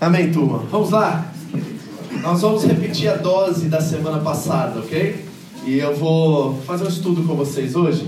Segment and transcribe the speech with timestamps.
[0.00, 0.58] Amém, turma.
[0.70, 1.32] Vamos lá?
[2.22, 5.24] Nós vamos repetir a dose da semana passada, ok?
[5.66, 8.06] E eu vou fazer um estudo com vocês hoje.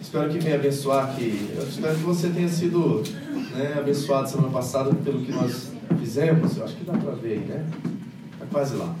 [0.00, 3.02] Espero que venha abençoar que Eu espero que você tenha sido
[3.54, 6.56] né, abençoado semana passada pelo que nós fizemos.
[6.56, 7.66] Eu acho que dá pra ver né?
[8.38, 8.94] Tá quase lá.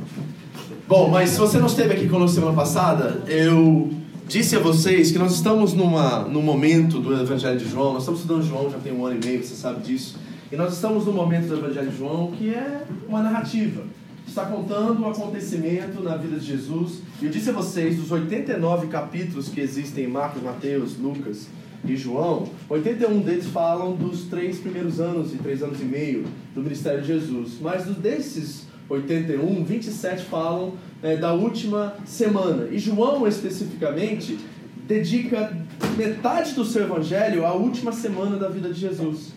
[0.86, 3.90] Bom, mas se você não esteve aqui conosco semana passada, eu
[4.28, 7.94] disse a vocês que nós estamos numa, num momento do Evangelho de João.
[7.94, 10.25] Nós estamos estudando João já tem um ano e meio, você sabe disso.
[10.50, 13.82] E nós estamos no momento do Evangelho de João que é uma narrativa.
[14.26, 17.00] Está contando um acontecimento na vida de Jesus.
[17.20, 21.48] E eu disse a vocês, dos 89 capítulos que existem em Marcos, Mateus, Lucas
[21.84, 26.62] e João, 81 deles falam dos três primeiros anos e três anos e meio do
[26.62, 27.58] ministério de Jesus.
[27.60, 32.68] Mas desses 81, 27 falam é, da última semana.
[32.70, 34.38] E João, especificamente,
[34.86, 35.56] dedica
[35.96, 39.34] metade do seu evangelho à última semana da vida de Jesus.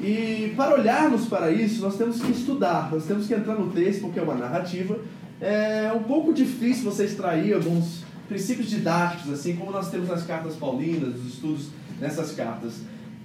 [0.00, 4.02] E para olharmos para isso, nós temos que estudar, nós temos que entrar no texto,
[4.02, 4.98] porque é uma narrativa.
[5.40, 10.54] É um pouco difícil você extrair alguns princípios didáticos, assim como nós temos nas cartas
[10.54, 11.68] paulinas, os estudos
[12.00, 12.74] nessas cartas.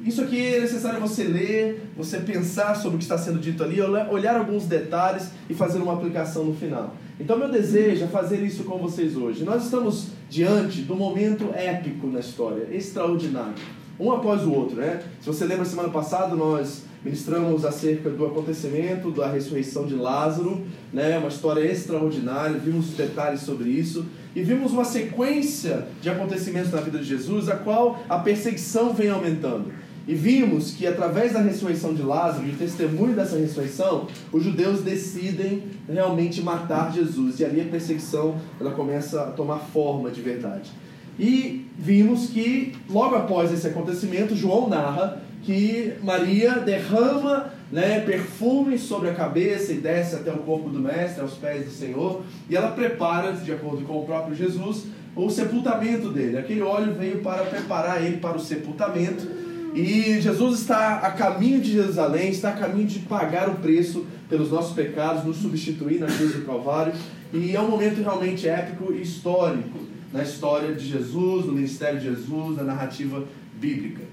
[0.04, 3.80] Isso aqui é necessário você ler, você pensar sobre o que está sendo dito ali,
[3.80, 6.96] olhar alguns detalhes e fazer uma aplicação no final.
[7.20, 9.44] Então, meu desejo é fazer isso com vocês hoje.
[9.44, 13.54] Nós estamos diante do momento épico na história, extraordinário
[13.99, 15.02] um após o outro, né?
[15.22, 20.61] Se você lembra, semana passada nós ministramos acerca do acontecimento da ressurreição de Lázaro,
[20.92, 21.17] né?
[21.17, 24.05] Uma história extraordinária, vimos detalhes sobre isso
[24.36, 29.09] e vimos uma sequência de acontecimentos na vida de Jesus, a qual a perseguição vem
[29.09, 29.71] aumentando.
[30.05, 34.82] E vimos que através da ressurreição de Lázaro e o testemunho dessa ressurreição, os judeus
[34.82, 37.39] decidem realmente matar Jesus.
[37.39, 40.71] E ali a perseguição ela começa a tomar forma de verdade.
[41.20, 49.10] E vimos que, logo após esse acontecimento, João narra que Maria derrama né, perfume sobre
[49.10, 52.72] a cabeça e desce até o corpo do Mestre, aos pés do Senhor, e ela
[52.72, 54.86] prepara, de acordo com o próprio Jesus,
[55.16, 56.38] o sepultamento dele.
[56.38, 59.28] Aquele óleo veio para preparar ele para o sepultamento.
[59.76, 64.52] E Jesus está a caminho de Jerusalém, está a caminho de pagar o preço pelos
[64.52, 66.94] nossos pecados, nos substituir na cruz do Calvário.
[67.34, 72.06] E é um momento realmente épico e histórico na história de Jesus, no ministério de
[72.06, 73.26] Jesus, na narrativa
[73.60, 74.04] bíblica.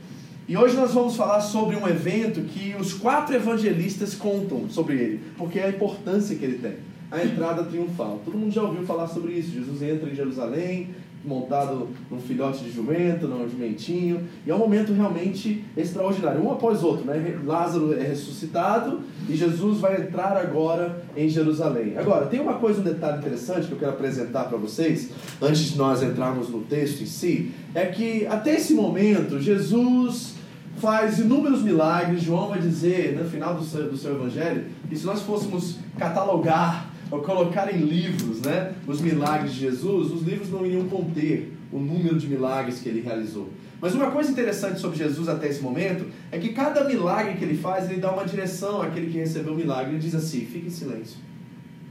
[0.49, 5.21] E hoje nós vamos falar sobre um evento que os quatro evangelistas contam sobre ele,
[5.37, 6.77] porque é a importância que ele tem.
[7.11, 8.23] A entrada triunfal.
[8.25, 9.53] Todo mundo já ouviu falar sobre isso.
[9.53, 10.91] Jesus entra em Jerusalém,
[11.25, 16.83] montado num filhote de jumento, num jumentinho, e é um momento realmente extraordinário, um após
[16.83, 17.39] outro, né?
[17.45, 21.97] Lázaro é ressuscitado e Jesus vai entrar agora em Jerusalém.
[21.99, 25.11] Agora, tem uma coisa, um detalhe interessante que eu quero apresentar para vocês,
[25.41, 30.35] antes de nós entrarmos no texto em si, é que até esse momento Jesus
[30.77, 35.05] faz inúmeros milagres, João vai dizer no final do seu, do seu evangelho, que se
[35.05, 40.65] nós fôssemos catalogar ou colocar em livros né, os milagres de Jesus, os livros não
[40.65, 43.49] iriam conter o número de milagres que ele realizou.
[43.81, 47.57] Mas uma coisa interessante sobre Jesus até esse momento é que cada milagre que ele
[47.57, 49.93] faz, ele dá uma direção àquele que recebeu o milagre.
[49.93, 51.17] Ele diz assim: fique em silêncio,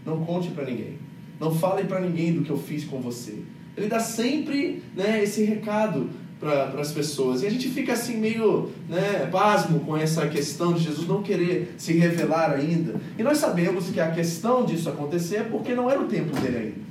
[0.06, 1.00] não conte para ninguém,
[1.40, 3.40] não fale para ninguém do que eu fiz com você.
[3.76, 7.44] Ele dá sempre né, esse recado para as pessoas.
[7.44, 11.76] E a gente fica assim meio né, pasmo com essa questão de Jesus não querer
[11.78, 12.96] se revelar ainda.
[13.18, 16.58] E nós sabemos que a questão disso acontecer é porque não era o tempo dele
[16.58, 16.90] ainda.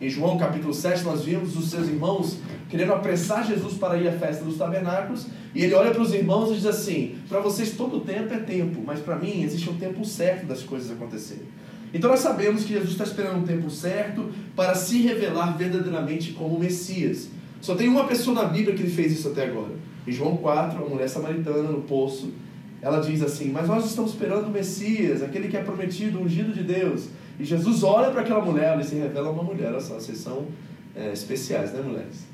[0.00, 2.38] Em João capítulo 7, nós vimos os seus irmãos
[2.70, 6.50] querendo apressar Jesus para ir à festa dos tabernáculos, e ele olha para os irmãos
[6.50, 10.02] e diz assim: Para vocês todo tempo é tempo, mas para mim existe um tempo
[10.04, 11.44] certo das coisas acontecerem.
[11.92, 16.58] Então nós sabemos que Jesus está esperando um tempo certo para se revelar verdadeiramente como
[16.58, 17.28] Messias.
[17.60, 19.72] Só tem uma pessoa na Bíblia que ele fez isso até agora.
[20.06, 22.32] Em João 4, a mulher samaritana no poço,
[22.80, 26.62] ela diz assim: Mas nós estamos esperando o Messias, aquele que é prometido, ungido de
[26.62, 27.08] Deus.
[27.38, 29.68] E Jesus olha para aquela mulher, ele se revela uma mulher.
[29.68, 30.46] Olha vocês são
[30.94, 32.26] é, especiais, né, mulheres?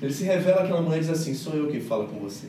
[0.00, 2.46] Ele se revela aquela mulher e diz assim: Sou eu quem fala com você.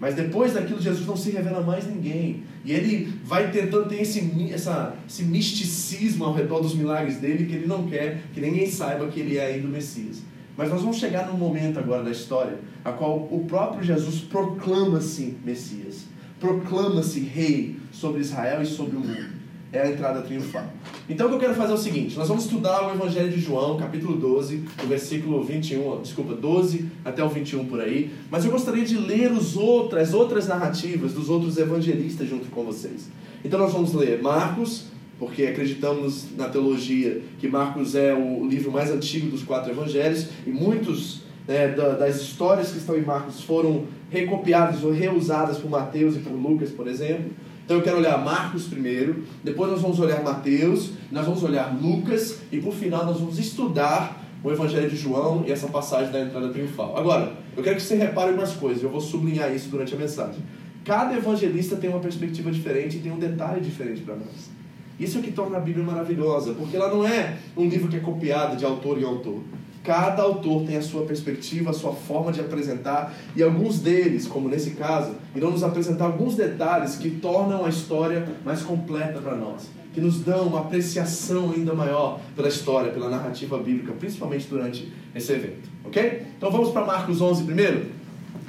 [0.00, 2.44] Mas depois daquilo, Jesus não se revela mais ninguém.
[2.64, 7.54] E ele vai tentando ter esse, essa, esse misticismo ao redor dos milagres dele, que
[7.56, 10.22] ele não quer que ninguém saiba que ele é ainda o Messias.
[10.58, 15.36] Mas nós vamos chegar num momento agora da história a qual o próprio Jesus proclama-se
[15.44, 16.06] Messias.
[16.40, 19.38] proclama-se rei sobre Israel e sobre o mundo.
[19.72, 20.64] É a entrada triunfal.
[21.08, 23.40] Então o que eu quero fazer é o seguinte: nós vamos estudar o Evangelho de
[23.40, 28.10] João, capítulo 12, do versículo 21, desculpa, 12 até o 21 por aí.
[28.28, 29.56] Mas eu gostaria de ler os
[29.96, 33.08] as outras narrativas dos outros evangelistas junto com vocês.
[33.44, 34.86] Então nós vamos ler Marcos,
[35.18, 40.50] porque acreditamos na teologia que Marcos é o livro mais antigo dos quatro evangelhos e
[40.50, 46.20] muitos né, das histórias que estão em Marcos foram recopiadas ou reusadas por Mateus e
[46.20, 47.30] por Lucas, por exemplo.
[47.64, 52.40] Então eu quero olhar Marcos primeiro, depois nós vamos olhar Mateus, nós vamos olhar Lucas
[52.52, 56.48] e por final nós vamos estudar o Evangelho de João e essa passagem da entrada
[56.50, 56.96] triunfal.
[56.96, 60.40] Agora, eu quero que você repare algumas coisas, eu vou sublinhar isso durante a mensagem.
[60.84, 64.57] Cada evangelista tem uma perspectiva diferente e tem um detalhe diferente para nós.
[64.98, 67.96] Isso é o que torna a Bíblia maravilhosa, porque ela não é um livro que
[67.96, 69.40] é copiado de autor em autor.
[69.84, 74.48] Cada autor tem a sua perspectiva, a sua forma de apresentar, e alguns deles, como
[74.48, 79.70] nesse caso, irão nos apresentar alguns detalhes que tornam a história mais completa para nós,
[79.94, 85.32] que nos dão uma apreciação ainda maior pela história, pela narrativa bíblica, principalmente durante esse
[85.32, 85.70] evento.
[85.84, 86.26] Ok?
[86.36, 87.86] Então vamos para Marcos 11 primeiro?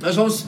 [0.01, 0.47] Nós vamos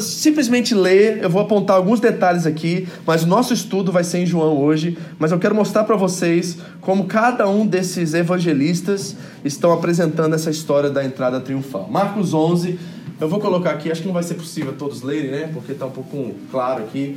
[0.00, 4.26] simplesmente ler, eu vou apontar alguns detalhes aqui, mas o nosso estudo vai ser em
[4.26, 10.34] João hoje, mas eu quero mostrar para vocês como cada um desses evangelistas estão apresentando
[10.34, 11.88] essa história da entrada triunfal.
[11.90, 12.78] Marcos 11,
[13.20, 15.50] eu vou colocar aqui, acho que não vai ser possível todos lerem, né?
[15.52, 17.16] Porque está um pouco claro aqui.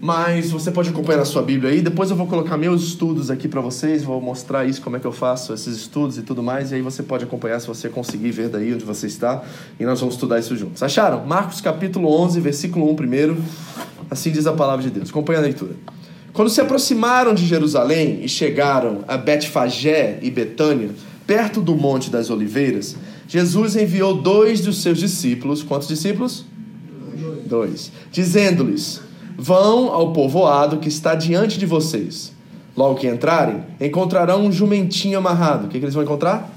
[0.00, 1.82] Mas você pode acompanhar na sua Bíblia aí.
[1.82, 5.06] Depois eu vou colocar meus estudos aqui para vocês, vou mostrar isso, como é que
[5.06, 6.72] eu faço esses estudos e tudo mais.
[6.72, 9.42] E aí você pode acompanhar se você conseguir ver daí onde você está.
[9.78, 10.82] E nós vamos estudar isso juntos.
[10.82, 11.26] Acharam?
[11.26, 13.36] Marcos capítulo 11, versículo 1 primeiro.
[14.10, 15.10] Assim diz a palavra de Deus.
[15.10, 15.76] Acompanha a leitura.
[16.32, 20.90] Quando se aproximaram de Jerusalém e chegaram a Betfagé e Betânia,
[21.26, 22.96] perto do Monte das Oliveiras,
[23.28, 25.62] Jesus enviou dois dos seus discípulos.
[25.62, 26.46] Quantos discípulos?
[27.44, 27.92] Dois.
[28.10, 29.09] Dizendo-lhes
[29.42, 32.30] Vão ao povoado que está diante de vocês.
[32.76, 35.64] Logo que entrarem, encontrarão um jumentinho amarrado.
[35.64, 36.54] O que, que eles vão encontrar?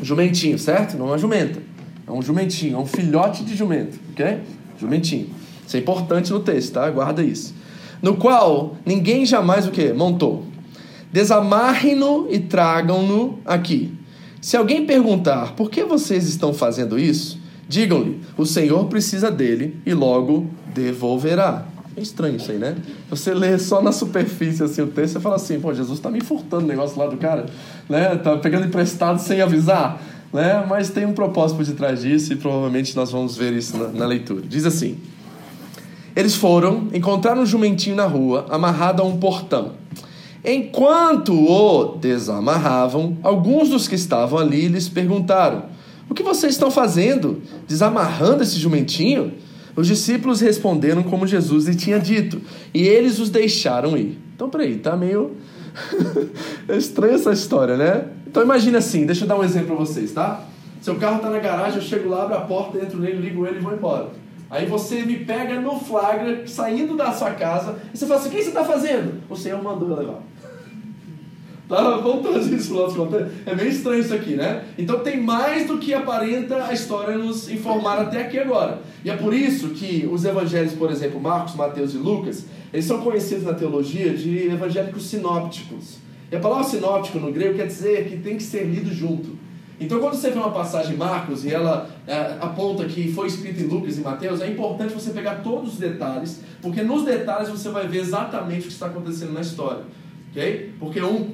[0.00, 0.96] Jumentinho, certo?
[0.96, 1.60] Não é uma jumenta.
[2.06, 4.38] É um jumentinho, é um filhote de jumento, ok?
[4.78, 5.30] Jumentinho.
[5.66, 6.88] Isso é importante no texto, tá?
[6.88, 7.52] Guarda isso.
[8.00, 9.92] No qual ninguém jamais o que?
[9.92, 10.44] Montou.
[11.12, 13.92] Desamarrem-no e tragam-no aqui.
[14.40, 19.94] Se alguém perguntar por que vocês estão fazendo isso, digam-lhe: o Senhor precisa dele e
[19.94, 21.66] logo devolverá.
[21.96, 22.76] É estranho isso aí, né?
[23.10, 26.22] Você lê só na superfície assim, o texto e fala assim, pô, Jesus está me
[26.22, 27.46] furtando o negócio lá do cara,
[27.88, 28.16] né?
[28.16, 30.00] Tá pegando emprestado sem avisar,
[30.32, 30.64] né?
[30.66, 34.06] Mas tem um propósito por detrás disso e provavelmente nós vamos ver isso na, na
[34.06, 34.40] leitura.
[34.40, 34.96] Diz assim:
[36.16, 39.72] Eles foram, encontraram um jumentinho na rua, amarrado a um portão.
[40.42, 45.64] Enquanto o desamarravam, alguns dos que estavam ali lhes perguntaram:
[46.12, 47.40] O que vocês estão fazendo?
[47.66, 49.32] Desamarrando esse jumentinho?
[49.74, 52.38] Os discípulos responderam como Jesus lhe tinha dito,
[52.74, 54.18] e eles os deixaram ir.
[54.36, 55.34] Então, peraí, tá meio.
[56.68, 58.08] é estranha essa história, né?
[58.26, 60.44] Então, imagine assim, deixa eu dar um exemplo para vocês, tá?
[60.82, 63.56] Seu carro tá na garagem, eu chego lá, abro a porta, entro nele, ligo ele
[63.56, 64.10] e vou embora.
[64.50, 68.32] Aí você me pega no flagra, saindo da sua casa, e você fala assim: o
[68.32, 69.22] que você está fazendo?
[69.30, 70.20] O Senhor mandou eu levar.
[71.72, 71.96] Tá?
[71.96, 73.30] Vamos trazer isso para o nosso.
[73.46, 74.62] É meio estranho isso aqui, né?
[74.76, 78.82] Então tem mais do que aparenta a história nos informar até aqui agora.
[79.02, 83.00] E é por isso que os evangelhos, por exemplo, Marcos, Mateus e Lucas, eles são
[83.00, 85.96] conhecidos na teologia de evangélicos sinópticos.
[86.30, 89.30] E a palavra sinóptico no grego quer dizer que tem que ser lido junto.
[89.80, 93.62] Então, quando você vê uma passagem em Marcos e ela é, aponta que foi escrita
[93.62, 97.70] em Lucas e Mateus, é importante você pegar todos os detalhes, porque nos detalhes você
[97.70, 99.82] vai ver exatamente o que está acontecendo na história.
[100.32, 100.72] Okay?
[100.80, 101.32] Porque um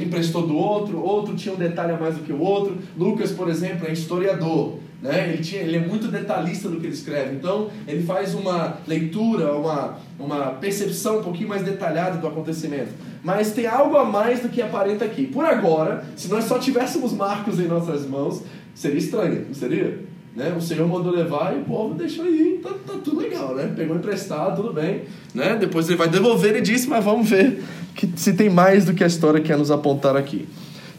[0.00, 2.78] emprestou do outro, outro tinha um detalhe a mais do que o outro.
[2.96, 4.78] Lucas, por exemplo, é historiador.
[5.02, 5.32] Né?
[5.32, 7.34] Ele, tinha, ele é muito detalhista no que ele escreve.
[7.34, 12.90] Então, ele faz uma leitura, uma, uma percepção um pouquinho mais detalhada do acontecimento.
[13.24, 15.26] Mas tem algo a mais do que aparenta aqui.
[15.26, 18.42] Por agora, se nós só tivéssemos Marcos em nossas mãos,
[18.72, 20.06] seria estranho, não seria?
[20.34, 20.54] Né?
[20.56, 23.72] O Senhor mandou levar e o povo deixou ir, tá, tá tudo legal, né?
[23.74, 25.02] Pegou emprestado, tudo bem.
[25.34, 25.56] Né?
[25.58, 27.60] Depois ele vai devolver e disse, mas vamos ver
[27.98, 30.48] que se tem mais do que a história quer nos apontar aqui.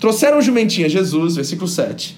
[0.02, 2.18] Trouxeram o jumentinho a Jesus, versículo 7.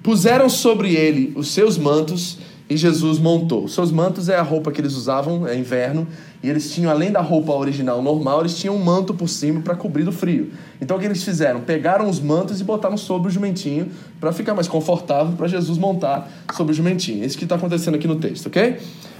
[0.00, 2.38] Puseram sobre ele os seus mantos
[2.70, 3.66] e Jesus montou.
[3.66, 6.06] Seus mantos é a roupa que eles usavam, é inverno,
[6.40, 9.74] e eles tinham, além da roupa original normal, eles tinham um manto por cima para
[9.74, 10.52] cobrir do frio.
[10.80, 11.60] Então o que eles fizeram?
[11.60, 13.88] Pegaram os mantos e botaram sobre o jumentinho
[14.20, 17.24] para ficar mais confortável para Jesus montar sobre o jumentinho.
[17.24, 18.76] É isso que está acontecendo aqui no texto, ok?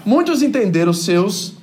[0.06, 1.54] Muitos entenderam seus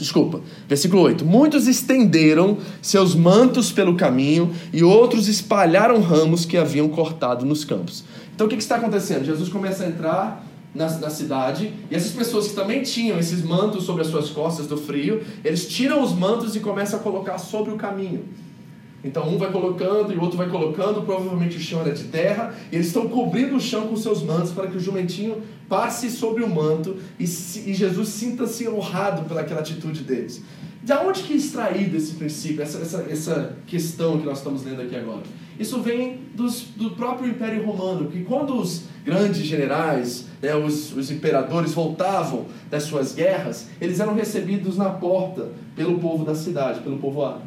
[0.00, 1.26] Desculpa, versículo 8.
[1.26, 8.02] Muitos estenderam seus mantos pelo caminho e outros espalharam ramos que haviam cortado nos campos.
[8.34, 9.26] Então o que, que está acontecendo?
[9.26, 13.84] Jesus começa a entrar na, na cidade, e essas pessoas que também tinham esses mantos
[13.84, 17.72] sobre as suas costas do frio, eles tiram os mantos e começam a colocar sobre
[17.72, 18.24] o caminho.
[19.02, 22.54] Então um vai colocando e o outro vai colocando, provavelmente o chão era de terra,
[22.70, 26.42] e eles estão cobrindo o chão com seus mantos para que o jumentinho passe sobre
[26.42, 30.42] o manto e, e Jesus sinta-se honrado pelaquela atitude deles.
[30.82, 34.80] De onde que é extraído esse princípio, essa, essa, essa questão que nós estamos lendo
[34.80, 35.22] aqui agora?
[35.58, 41.10] Isso vem dos, do próprio Império Romano, que quando os grandes generais, né, os, os
[41.10, 46.98] imperadores voltavam das suas guerras, eles eram recebidos na porta pelo povo da cidade, pelo
[46.98, 47.42] povoado.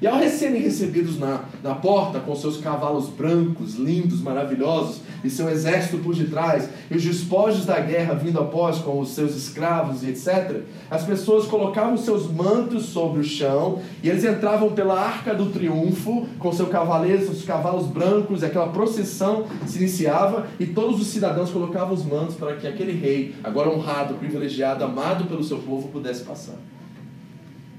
[0.00, 5.48] E ao serem recebidos na, na porta com seus cavalos brancos, lindos, maravilhosos, e seu
[5.50, 10.08] exército por detrás, e os despojos da guerra vindo após com os seus escravos e
[10.08, 15.50] etc., as pessoas colocavam seus mantos sobre o chão e eles entravam pela arca do
[15.50, 21.08] triunfo com seus cavaleiros, seus cavalos brancos, e aquela procissão se iniciava e todos os
[21.08, 25.88] cidadãos colocavam os mantos para que aquele rei, agora honrado, privilegiado, amado pelo seu povo,
[25.88, 26.56] pudesse passar.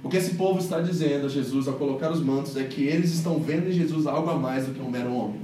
[0.04, 3.14] O que esse povo está dizendo a Jesus ao colocar os mantos é que eles
[3.14, 5.42] estão vendo em Jesus algo a mais do que um mero homem.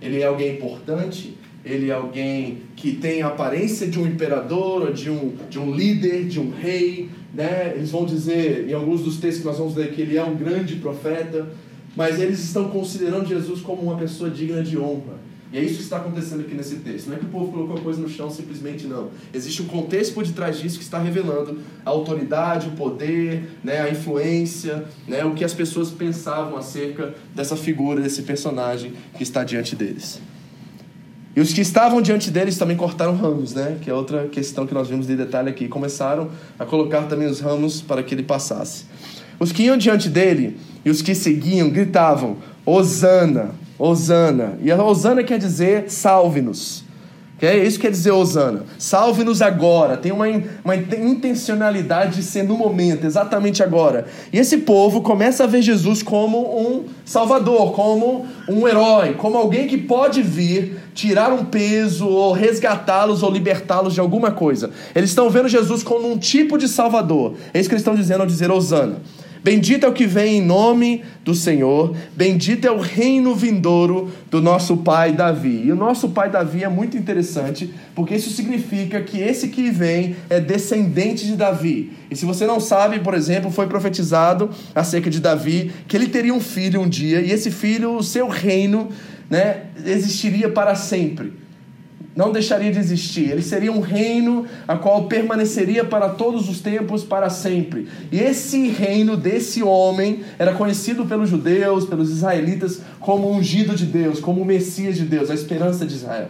[0.00, 1.34] Ele é alguém importante,
[1.64, 6.26] ele é alguém que tem a aparência de um imperador, de um, de um líder,
[6.26, 7.08] de um rei.
[7.32, 7.72] Né?
[7.74, 10.36] Eles vão dizer, em alguns dos textos que nós vamos ler, que ele é um
[10.36, 11.48] grande profeta,
[11.96, 15.14] mas eles estão considerando Jesus como uma pessoa digna de honra.
[15.54, 17.06] E é isso que está acontecendo aqui nesse texto.
[17.06, 19.10] Não é que o povo colocou a coisa no chão simplesmente, não.
[19.32, 23.88] Existe um contexto por detrás disso que está revelando a autoridade, o poder, né, a
[23.88, 29.76] influência, né, o que as pessoas pensavam acerca dessa figura, desse personagem que está diante
[29.76, 30.20] deles.
[31.36, 33.78] E os que estavam diante deles também cortaram ramos, né?
[33.80, 35.68] Que é outra questão que nós vimos de detalhe aqui.
[35.68, 38.86] Começaram a colocar também os ramos para que ele passasse.
[39.38, 44.58] Os que iam diante dele e os que seguiam gritavam: Hosana, Osana.
[44.62, 46.84] E a Osana quer dizer salve-nos.
[47.36, 47.66] Okay?
[47.66, 48.64] Isso quer dizer Osana.
[48.78, 49.96] Salve-nos agora.
[49.96, 50.26] Tem uma,
[50.64, 54.06] uma intencionalidade de ser no momento, exatamente agora.
[54.32, 59.66] E esse povo começa a ver Jesus como um salvador, como um herói, como alguém
[59.66, 64.70] que pode vir tirar um peso ou resgatá-los ou libertá-los de alguma coisa.
[64.94, 67.34] Eles estão vendo Jesus como um tipo de salvador.
[67.52, 68.96] É isso que eles estão dizendo ao dizer Osana.
[69.44, 74.40] Bendito é o que vem em nome do Senhor, bendito é o reino vindouro do
[74.40, 75.64] nosso pai Davi.
[75.66, 80.16] E o nosso pai Davi é muito interessante, porque isso significa que esse que vem
[80.30, 81.92] é descendente de Davi.
[82.10, 86.32] E se você não sabe, por exemplo, foi profetizado acerca de Davi que ele teria
[86.32, 88.88] um filho um dia, e esse filho, o seu reino,
[89.28, 91.43] né, existiria para sempre
[92.14, 93.30] não deixaria de existir.
[93.30, 97.88] Ele seria um reino a qual permaneceria para todos os tempos, para sempre.
[98.12, 104.20] E esse reino desse homem era conhecido pelos judeus, pelos israelitas, como ungido de Deus,
[104.20, 106.28] como o Messias de Deus, a esperança de Israel.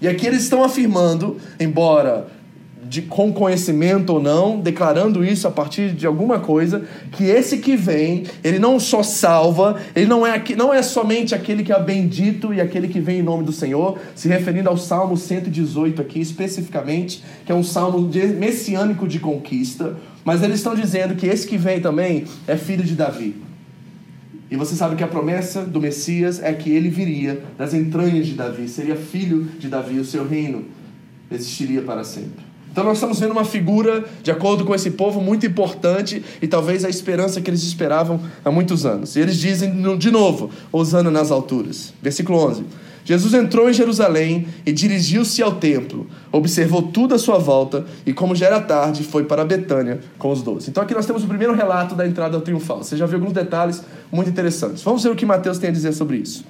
[0.00, 2.28] E aqui eles estão afirmando, embora
[2.82, 7.76] de, com conhecimento ou não, declarando isso a partir de alguma coisa, que esse que
[7.76, 12.52] vem, ele não só salva, ele não é, não é somente aquele que é bendito
[12.54, 17.22] e aquele que vem em nome do Senhor, se referindo ao Salmo 118 aqui especificamente,
[17.44, 21.56] que é um salmo de, messiânico de conquista, mas eles estão dizendo que esse que
[21.56, 23.36] vem também é filho de Davi.
[24.50, 28.34] E você sabe que a promessa do Messias é que ele viria das entranhas de
[28.34, 30.64] Davi, seria filho de Davi, o seu reino
[31.30, 32.49] existiria para sempre.
[32.70, 36.84] Então nós estamos vendo uma figura, de acordo com esse povo, muito importante e talvez
[36.84, 39.16] a esperança que eles esperavam há muitos anos.
[39.16, 41.92] E eles dizem de novo, Osana nas alturas.
[42.00, 42.64] Versículo 11.
[43.04, 48.36] Jesus entrou em Jerusalém e dirigiu-se ao templo, observou tudo à sua volta e, como
[48.36, 50.70] já era tarde, foi para Betânia com os doze.
[50.70, 52.84] Então aqui nós temos o primeiro relato da entrada triunfal.
[52.84, 54.82] Você já viu alguns detalhes muito interessantes.
[54.82, 56.44] Vamos ver o que Mateus tem a dizer sobre isso.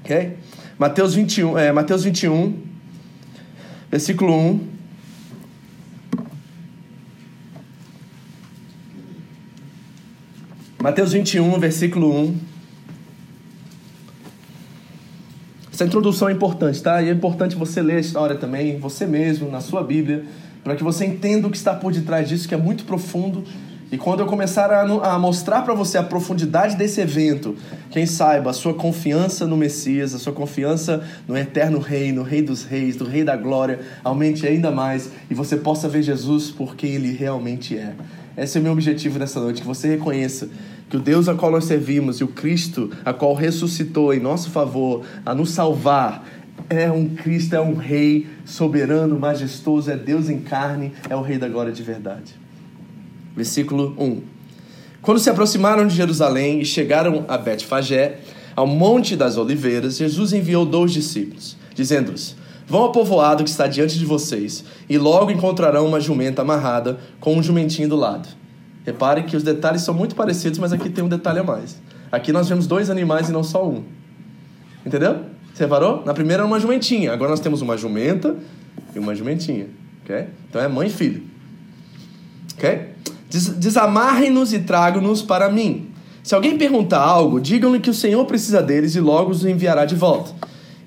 [0.00, 0.36] Ok?
[0.78, 2.68] Mateus 21, é, Mateus 21
[3.90, 4.77] versículo 1
[10.80, 12.36] Mateus 21, versículo 1.
[15.74, 17.02] Essa introdução é importante, tá?
[17.02, 20.24] E é importante você ler a história também, você mesmo, na sua Bíblia,
[20.62, 23.42] para que você entenda o que está por detrás disso, que é muito profundo.
[23.90, 24.82] E quando eu começar a,
[25.14, 27.56] a mostrar para você a profundidade desse evento,
[27.90, 32.40] quem saiba, a sua confiança no Messias, a sua confiança no eterno Rei, no Rei
[32.40, 36.76] dos Reis, do Rei da Glória, aumente ainda mais e você possa ver Jesus por
[36.76, 37.94] quem ele realmente é.
[38.38, 40.48] Esse é o meu objetivo nessa noite, que você reconheça
[40.88, 44.50] que o Deus a qual nós servimos e o Cristo a qual ressuscitou em nosso
[44.50, 46.24] favor a nos salvar
[46.70, 51.38] é um Cristo, é um rei soberano, majestoso, é Deus em carne, é o rei
[51.38, 52.34] da glória de verdade.
[53.34, 54.22] Versículo 1.
[55.00, 58.18] Quando se aproximaram de Jerusalém e chegaram a Betfagé,
[58.54, 62.36] ao monte das oliveiras, Jesus enviou dois discípulos, dizendo-lhes:
[62.68, 67.34] Vão ao povoado que está diante de vocês, e logo encontrarão uma jumenta amarrada com
[67.34, 68.28] um jumentinho do lado.
[68.84, 71.80] Repare que os detalhes são muito parecidos, mas aqui tem um detalhe a mais.
[72.12, 73.84] Aqui nós vemos dois animais e não só um.
[74.84, 75.20] Entendeu?
[75.52, 76.04] Você reparou?
[76.04, 78.36] Na primeira era uma jumentinha, agora nós temos uma jumenta
[78.94, 79.66] e uma jumentinha.
[80.04, 80.26] Okay?
[80.48, 81.22] Então é mãe e filho.
[82.54, 82.88] Ok?
[83.28, 85.90] Desamarrem-nos e tragam-nos para mim.
[86.22, 89.94] Se alguém perguntar algo, digam-lhe que o Senhor precisa deles e logo os enviará de
[89.94, 90.32] volta.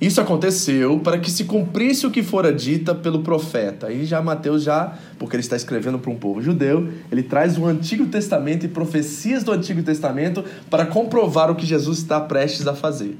[0.01, 3.85] Isso aconteceu para que se cumprisse o que fora dita pelo profeta.
[3.85, 7.67] Aí já Mateus já, porque ele está escrevendo para um povo judeu, ele traz o
[7.67, 12.73] Antigo Testamento e profecias do Antigo Testamento para comprovar o que Jesus está prestes a
[12.73, 13.15] fazer.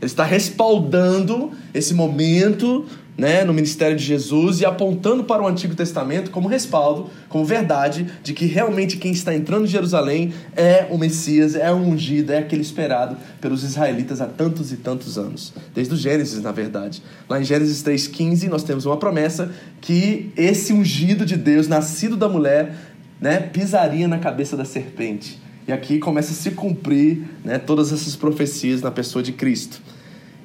[0.00, 2.84] Ele está respaldando esse momento
[3.16, 8.06] né, no ministério de Jesus e apontando para o Antigo Testamento como respaldo, como verdade
[8.22, 12.38] de que realmente quem está entrando em Jerusalém é o Messias, é o ungido, é
[12.38, 15.52] aquele esperado pelos israelitas há tantos e tantos anos.
[15.74, 17.02] Desde o Gênesis, na verdade.
[17.28, 22.28] Lá em Gênesis 3,15 nós temos uma promessa que esse ungido de Deus, nascido da
[22.28, 22.74] mulher,
[23.20, 25.40] né, pisaria na cabeça da serpente.
[25.66, 29.80] E aqui começa a se cumprir né, todas essas profecias na pessoa de Cristo.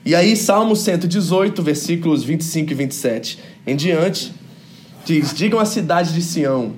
[0.10, 4.34] E aí, Salmo 118, versículos 25 e 27 em diante,
[5.06, 6.74] diz: Digam à cidade de Sião: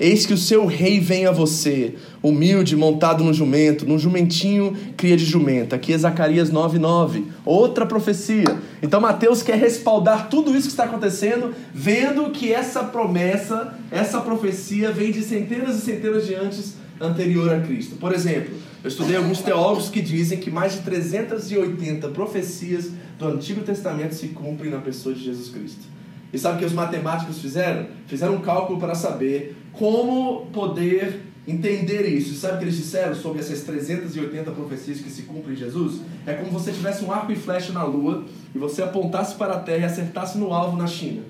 [0.00, 5.16] Eis que o seu rei vem a você, humilde, montado no jumento, num jumentinho cria
[5.16, 5.76] de jumenta.
[5.76, 7.22] Aqui é Zacarias 9,9.
[7.44, 8.58] Outra profecia.
[8.82, 14.90] Então Mateus quer respaldar tudo isso que está acontecendo, vendo que essa promessa, essa profecia
[14.90, 17.94] vem de centenas e centenas de antes anterior a Cristo.
[17.94, 23.60] Por exemplo, eu estudei alguns teólogos que dizem que mais de 380 profecias do Antigo
[23.62, 25.84] Testamento se cumprem na pessoa de Jesus Cristo.
[26.32, 27.86] E sabe o que os matemáticos fizeram?
[28.08, 32.32] Fizeram um cálculo para saber como poder entender isso.
[32.32, 36.00] E sabe o que eles disseram sobre essas 380 profecias que se cumprem em Jesus?
[36.26, 39.54] É como se você tivesse um arco e flecha na lua e você apontasse para
[39.54, 41.22] a terra e acertasse no alvo na China.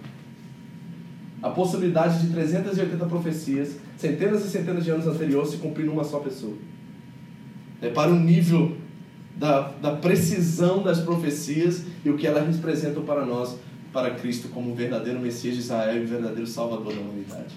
[1.43, 6.19] A possibilidade de 380 profecias, centenas e centenas de anos anteriores, se cumprir numa só
[6.19, 6.55] pessoa
[7.83, 8.77] né, para o nível
[9.37, 13.57] da, da precisão das profecias e o que elas representam para nós,
[13.93, 17.55] para Cristo como verdadeiro Messias de Israel e verdadeiro Salvador da humanidade.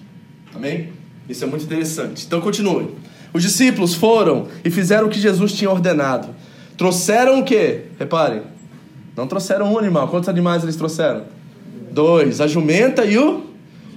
[0.52, 0.92] Amém?
[1.28, 2.26] Isso é muito interessante.
[2.26, 2.88] Então continue.
[3.32, 6.28] Os discípulos foram e fizeram o que Jesus tinha ordenado.
[6.76, 7.84] Trouxeram o quê?
[7.98, 8.42] Reparem.
[9.16, 10.08] Não trouxeram um animal.
[10.08, 11.24] Quantos animais eles trouxeram?
[11.90, 12.40] Dois.
[12.40, 13.44] A jumenta e o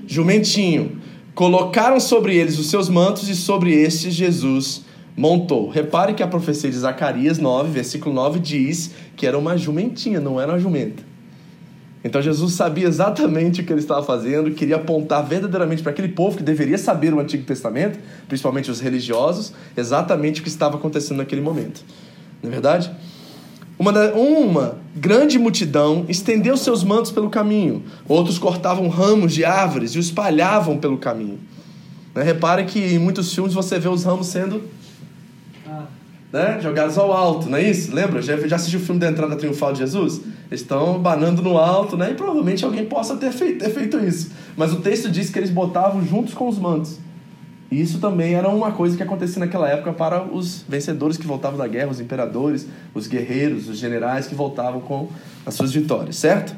[0.08, 1.02] jumentinho.
[1.36, 4.84] Colocaram sobre eles os seus mantos e sobre estes Jesus
[5.20, 5.68] montou.
[5.68, 10.40] Repare que a profecia de Zacarias 9, versículo 9, diz que era uma jumentinha, não
[10.40, 11.04] era uma jumenta.
[12.02, 16.38] Então Jesus sabia exatamente o que ele estava fazendo, queria apontar verdadeiramente para aquele povo
[16.38, 21.42] que deveria saber o Antigo Testamento, principalmente os religiosos, exatamente o que estava acontecendo naquele
[21.42, 21.84] momento.
[22.42, 22.90] Não é verdade?
[23.78, 30.00] Uma, uma grande multidão estendeu seus mantos pelo caminho, outros cortavam ramos de árvores e
[30.00, 31.40] os espalhavam pelo caminho.
[32.16, 32.24] Né?
[32.24, 34.79] Repare que em muitos filmes você vê os ramos sendo
[36.32, 36.60] né?
[36.62, 37.94] jogados ao alto, não é isso?
[37.94, 38.22] Lembra?
[38.22, 40.22] Já, já assistiu o filme da entrada triunfal de Jesus?
[40.50, 42.12] Eles estão banando no alto, né?
[42.12, 44.32] E provavelmente alguém possa ter feito, ter feito isso.
[44.56, 47.00] Mas o texto diz que eles botavam juntos com os mantos.
[47.72, 51.58] E isso também era uma coisa que acontecia naquela época para os vencedores que voltavam
[51.58, 55.08] da guerra, os imperadores, os guerreiros, os generais que voltavam com
[55.46, 56.56] as suas vitórias, certo?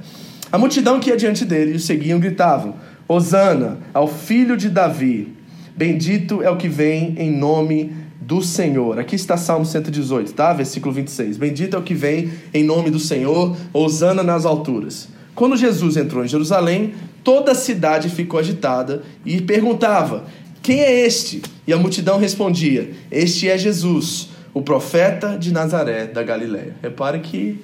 [0.49, 2.75] A multidão que ia diante dele e o seguiam gritavam:
[3.07, 5.35] Hosana ao filho de Davi,
[5.75, 8.99] bendito é o que vem em nome do Senhor.
[8.99, 10.53] Aqui está Salmo 118, tá?
[10.53, 11.37] Versículo 26.
[11.37, 15.09] Bendito é o que vem em nome do Senhor, Hosana nas alturas.
[15.33, 20.25] Quando Jesus entrou em Jerusalém, toda a cidade ficou agitada e perguntava:
[20.61, 21.41] Quem é este?
[21.65, 26.75] E a multidão respondia: Este é Jesus, o profeta de Nazaré da Galiléia.
[26.81, 27.59] Repare que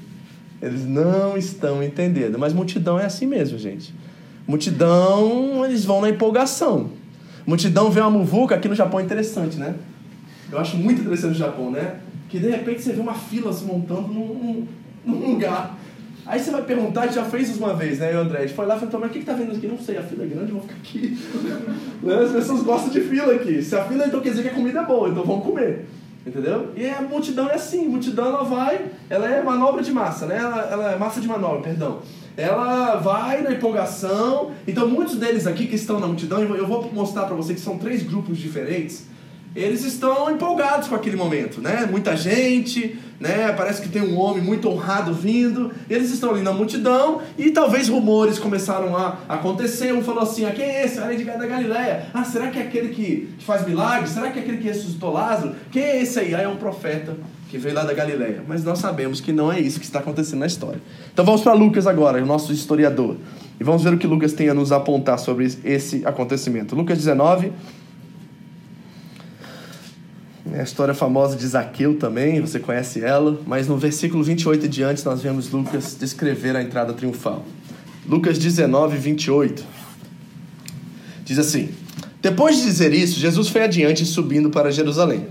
[0.60, 3.94] eles não estão entendendo, mas multidão é assim mesmo, gente.
[4.48, 6.90] Multidão, eles vão na empolgação.
[7.46, 9.76] Multidão vê uma muvuca, aqui no Japão é interessante, né?
[10.52, 12.00] Eu acho muito interessante o Japão, né?
[12.30, 14.66] Que de repente você vê uma fila se montando num,
[15.06, 15.78] num lugar.
[16.26, 18.40] Aí você vai perguntar, já fez isso uma vez, né, André?
[18.40, 19.66] A gente foi lá e falou, mas o que, que tá vendo aqui?
[19.66, 21.18] Não sei, a fila é grande, vou ficar aqui.
[22.04, 22.16] né?
[22.16, 23.62] As pessoas gostam de fila aqui.
[23.62, 25.86] Se a fila então quer dizer que a comida é boa, então vamos comer.
[26.26, 26.74] Entendeu?
[26.76, 30.38] E a multidão é assim, a multidão ela vai, ela é manobra de massa, né?
[30.38, 32.00] Ela, ela é massa de manobra, perdão.
[32.36, 34.52] Ela vai na empolgação.
[34.68, 37.78] Então muitos deles aqui que estão na multidão, eu vou mostrar para você que são
[37.78, 39.06] três grupos diferentes
[39.58, 41.88] eles estão empolgados com aquele momento, né?
[41.90, 43.52] Muita gente, né?
[43.54, 45.72] Parece que tem um homem muito honrado vindo.
[45.90, 49.92] Eles estão ali na multidão e talvez rumores começaram a acontecer.
[49.94, 51.00] Um falou assim: ah, quem é esse?
[51.00, 52.06] Ah, de da Galileia.
[52.14, 54.12] Ah, será que é aquele que, faz milagres?
[54.12, 55.56] Será que é aquele que ressuscitou Lázaro?
[55.72, 56.36] Quem é esse aí?
[56.36, 57.16] Ah, é um profeta
[57.50, 58.44] que veio lá da Galileia.
[58.48, 60.80] Mas nós sabemos que não é isso que está acontecendo na história.
[61.12, 63.16] Então vamos para Lucas agora, o nosso historiador.
[63.60, 66.76] E vamos ver o que Lucas tem a nos apontar sobre esse acontecimento.
[66.76, 67.52] Lucas 19.
[70.54, 74.70] É a história famosa de Zaqueu também, você conhece ela, mas no versículo 28 e
[74.70, 77.46] diante nós vemos Lucas descrever a entrada triunfal.
[78.08, 79.64] Lucas 19, 28.
[81.26, 81.70] Diz assim:
[82.22, 85.28] Depois de dizer isso, Jesus foi adiante subindo para Jerusalém.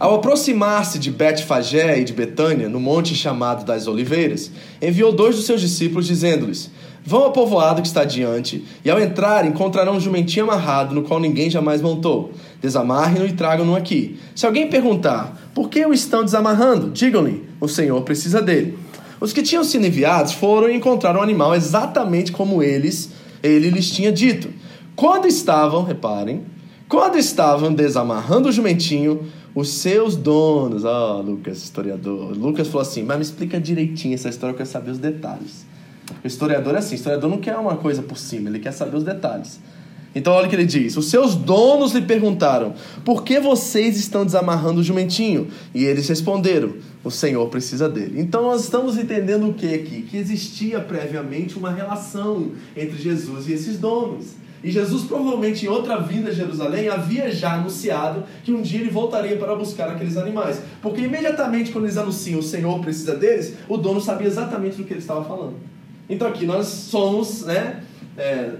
[0.00, 4.50] Ao aproximar-se de Betfagé e de Betânia, no monte chamado das Oliveiras,
[4.80, 6.70] enviou dois dos seus discípulos, dizendo-lhes:
[7.04, 11.20] Vão ao povoado que está adiante, e ao entrar encontrarão um jumentinho amarrado, no qual
[11.20, 12.32] ninguém jamais montou.
[12.62, 14.18] Desamarrem-no e tragam-no aqui.
[14.34, 16.90] Se alguém perguntar, por que o estão desamarrando?
[16.90, 18.78] Digam-lhe, o Senhor precisa dele.
[19.20, 23.10] Os que tinham sido enviados foram e encontraram o animal exatamente como eles,
[23.42, 24.48] ele lhes tinha dito.
[24.94, 26.44] Quando estavam, reparem,
[26.88, 33.02] quando estavam desamarrando o jumentinho, os seus donos, ó, oh, Lucas, historiador, Lucas falou assim,
[33.02, 35.66] mas me explica direitinho essa história, eu quero saber os detalhes.
[36.22, 38.96] O historiador é assim, o historiador não quer uma coisa por cima, ele quer saber
[38.96, 39.60] os detalhes.
[40.14, 44.24] Então olha o que ele diz: Os seus donos lhe perguntaram: Por que vocês estão
[44.24, 45.48] desamarrando o jumentinho?
[45.74, 48.20] E eles responderam: O Senhor precisa dele.
[48.20, 50.02] Então nós estamos entendendo o que aqui?
[50.02, 54.42] Que existia previamente uma relação entre Jesus e esses donos.
[54.64, 58.90] E Jesus, provavelmente em outra vinda a Jerusalém, havia já anunciado que um dia ele
[58.90, 60.62] voltaria para buscar aqueles animais.
[60.80, 64.92] Porque imediatamente quando eles anunciam o Senhor precisa deles, o dono sabia exatamente do que
[64.92, 65.54] ele estava falando.
[66.08, 67.82] Então aqui nós somos, né?
[68.16, 68.52] É,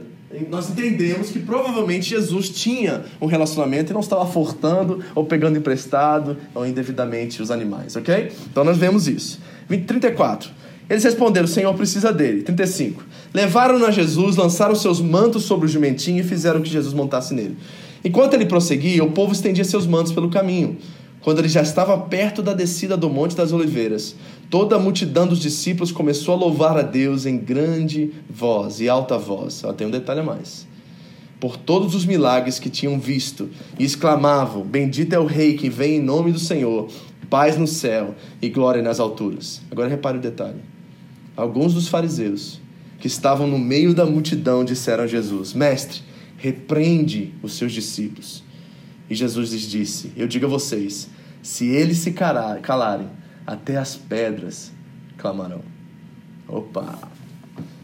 [0.49, 6.37] nós entendemos que provavelmente Jesus tinha um relacionamento e não estava furtando ou pegando emprestado
[6.55, 8.33] ou indevidamente os animais, ok?
[8.51, 9.40] Então nós vemos isso.
[9.68, 10.51] 34.
[10.88, 12.42] Eles responderam: O Senhor precisa dele.
[12.42, 13.03] 35.
[13.33, 17.57] Levaram-no a Jesus, lançaram seus mantos sobre o jumentinho e fizeram que Jesus montasse nele.
[18.05, 20.77] Enquanto ele prosseguia, o povo estendia seus mantos pelo caminho.
[21.23, 24.16] Quando ele já estava perto da descida do Monte das Oliveiras,
[24.53, 29.17] toda a multidão dos discípulos começou a louvar a Deus em grande voz e alta
[29.17, 29.65] voz.
[29.65, 30.69] Ela tem um detalhe a mais.
[31.41, 35.97] Por todos os milagres que tinham visto, e exclamavam: Bendito é o Rei que vem
[35.97, 36.91] em nome do Senhor,
[37.31, 39.62] paz no céu e glória nas alturas.
[39.71, 40.61] Agora repare o detalhe.
[41.35, 42.61] Alguns dos fariseus
[43.01, 46.03] que estavam no meio da multidão disseram a Jesus: Mestre,
[46.37, 48.45] repreende os seus discípulos.
[49.09, 51.09] E Jesus lhes disse: Eu digo a vocês,
[51.43, 54.72] se eles se calarem, até as pedras
[55.16, 55.61] clamarão.
[56.48, 56.98] Opa!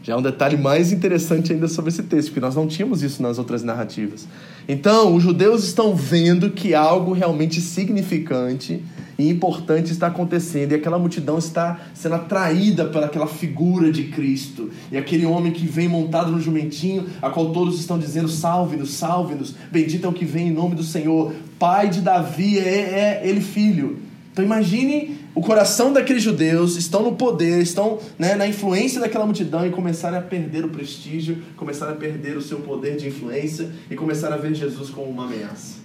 [0.01, 3.21] Já é um detalhe mais interessante ainda sobre esse texto, porque nós não tínhamos isso
[3.21, 4.27] nas outras narrativas.
[4.67, 8.83] Então, os judeus estão vendo que algo realmente significante
[9.19, 14.97] e importante está acontecendo, e aquela multidão está sendo atraída pelaquela figura de Cristo, e
[14.97, 20.05] aquele homem que vem montado no jumentinho, a qual todos estão dizendo: salve-nos, salve-nos, bendito
[20.05, 24.08] é o que vem em nome do Senhor, pai de Davi, é, é ele filho.
[24.31, 29.65] Então imagine o coração daqueles judeus estão no poder, estão né, na influência daquela multidão
[29.65, 33.95] e começarem a perder o prestígio, começarem a perder o seu poder de influência e
[33.95, 35.79] começarem a ver Jesus como uma ameaça.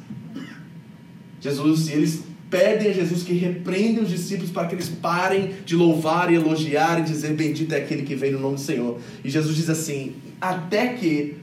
[1.40, 5.74] Jesus, e eles pedem a Jesus que repreenda os discípulos para que eles parem de
[5.74, 8.98] louvar e elogiar e dizer bendito é aquele que vem no nome do Senhor.
[9.24, 11.36] E Jesus diz assim: até que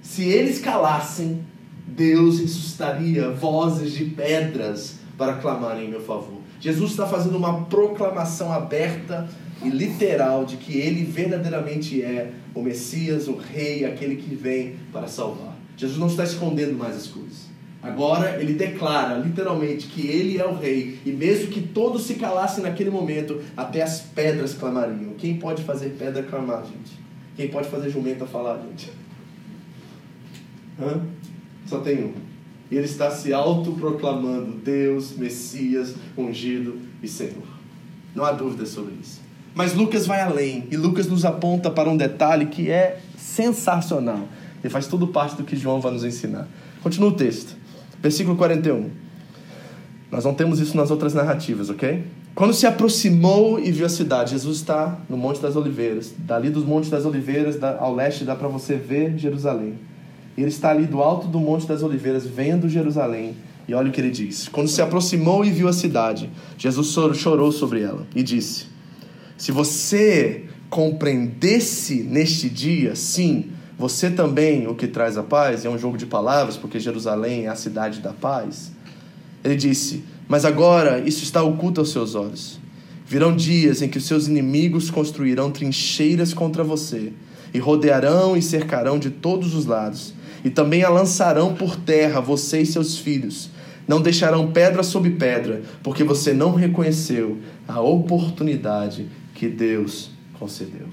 [0.00, 1.40] se eles calassem,
[1.86, 6.40] Deus ressuscitaria vozes de pedras para clamarem em meu favor.
[6.60, 9.28] Jesus está fazendo uma proclamação aberta
[9.62, 15.06] e literal de que ele verdadeiramente é o Messias, o Rei, aquele que vem para
[15.06, 15.56] salvar.
[15.76, 17.46] Jesus não está escondendo mais as coisas.
[17.82, 22.64] Agora ele declara literalmente que ele é o rei, e mesmo que todos se calassem
[22.64, 25.14] naquele momento, até as pedras clamariam.
[25.16, 26.98] Quem pode fazer pedra clamar, gente?
[27.36, 28.90] Quem pode fazer jumenta falar, gente?
[30.80, 31.00] Hã?
[31.66, 32.12] Só tem um.
[32.70, 37.46] E ele está se autoproclamando Deus, Messias, ungido e Senhor.
[38.14, 39.20] Não há dúvida sobre isso.
[39.54, 44.28] Mas Lucas vai além, e Lucas nos aponta para um detalhe que é sensacional.
[44.62, 46.48] E faz tudo parte do que João vai nos ensinar.
[46.82, 47.56] Continua o texto.
[48.02, 48.90] Versículo 41.
[50.10, 52.04] Nós não temos isso nas outras narrativas, ok?
[52.34, 56.12] Quando se aproximou e viu a cidade, Jesus está no Monte das Oliveiras.
[56.18, 59.78] Dali dos Montes das Oliveiras, ao leste, dá para você ver Jerusalém.
[60.36, 63.34] Ele está ali do alto do Monte das Oliveiras, vendo Jerusalém.
[63.68, 67.50] E olha o que ele diz: Quando se aproximou e viu a cidade, Jesus chorou
[67.50, 68.66] sobre ela e disse:
[69.36, 75.78] Se você compreendesse neste dia, sim, você também, o que traz a paz, é um
[75.78, 78.72] jogo de palavras, porque Jerusalém é a cidade da paz.
[79.44, 82.58] Ele disse: Mas agora isso está oculto aos seus olhos.
[83.06, 87.12] Virão dias em que os seus inimigos construirão trincheiras contra você,
[87.54, 90.12] e rodearão e cercarão de todos os lados,
[90.46, 93.50] e também a lançarão por terra, você e seus filhos.
[93.88, 100.86] não deixarão pedra sobre pedra, porque você não reconheceu a oportunidade que Deus concedeu.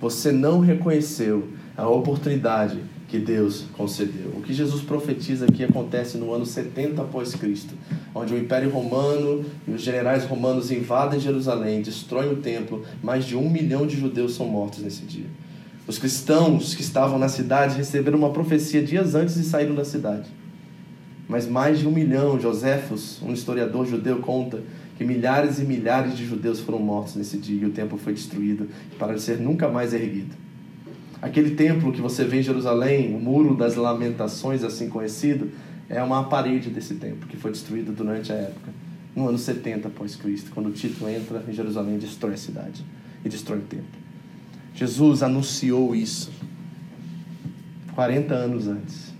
[0.00, 4.30] Você não reconheceu a oportunidade que Deus concedeu.
[4.36, 7.74] O que Jesus profetiza aqui acontece no ano 70 após Cristo,
[8.14, 13.36] onde o Império Romano e os generais romanos invadem Jerusalém, destroem o templo, mais de
[13.36, 15.26] um milhão de judeus são mortos nesse dia.
[15.88, 20.28] Os cristãos que estavam na cidade receberam uma profecia dias antes e saíram da cidade.
[21.26, 24.62] Mas mais de um milhão, Joséfos, um historiador judeu, conta
[24.98, 28.68] que milhares e milhares de judeus foram mortos nesse dia e o templo foi destruído
[28.98, 30.36] para ser nunca mais erguido.
[31.22, 35.50] Aquele templo que você vê em Jerusalém, o Muro das Lamentações, assim conhecido,
[35.88, 38.74] é uma parede desse templo que foi destruído durante a época,
[39.16, 42.84] no ano 70 após Cristo, quando Tito entra em Jerusalém e destrói a cidade
[43.24, 43.97] e destrói o templo.
[44.74, 46.30] Jesus anunciou isso
[47.94, 49.12] 40 anos antes.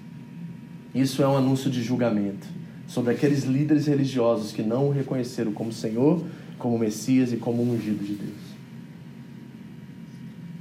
[0.95, 2.47] Isso é um anúncio de julgamento
[2.87, 6.25] sobre aqueles líderes religiosos que não o reconheceram como Senhor,
[6.59, 8.49] como Messias e como ungido de Deus.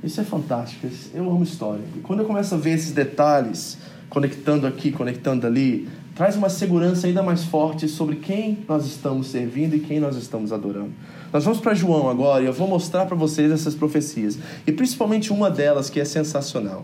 [0.03, 0.87] Isso é fantástico.
[1.13, 1.83] Eu amo história.
[1.95, 3.77] E quando eu começo a ver esses detalhes,
[4.09, 9.75] conectando aqui, conectando ali, traz uma segurança ainda mais forte sobre quem nós estamos servindo
[9.75, 10.91] e quem nós estamos adorando.
[11.37, 14.39] Nós vamos para João agora e eu vou mostrar para vocês essas profecias.
[14.65, 16.83] E principalmente uma delas que é sensacional.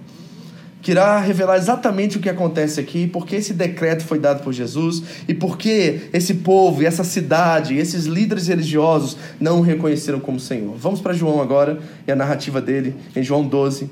[0.79, 5.01] Que irá revelar exatamente o que acontece aqui, porque esse decreto foi dado por Jesus
[5.27, 10.75] e porque esse povo essa cidade, esses líderes religiosos não o reconheceram como Senhor.
[10.77, 13.89] Vamos para João agora e a narrativa dele em João 12,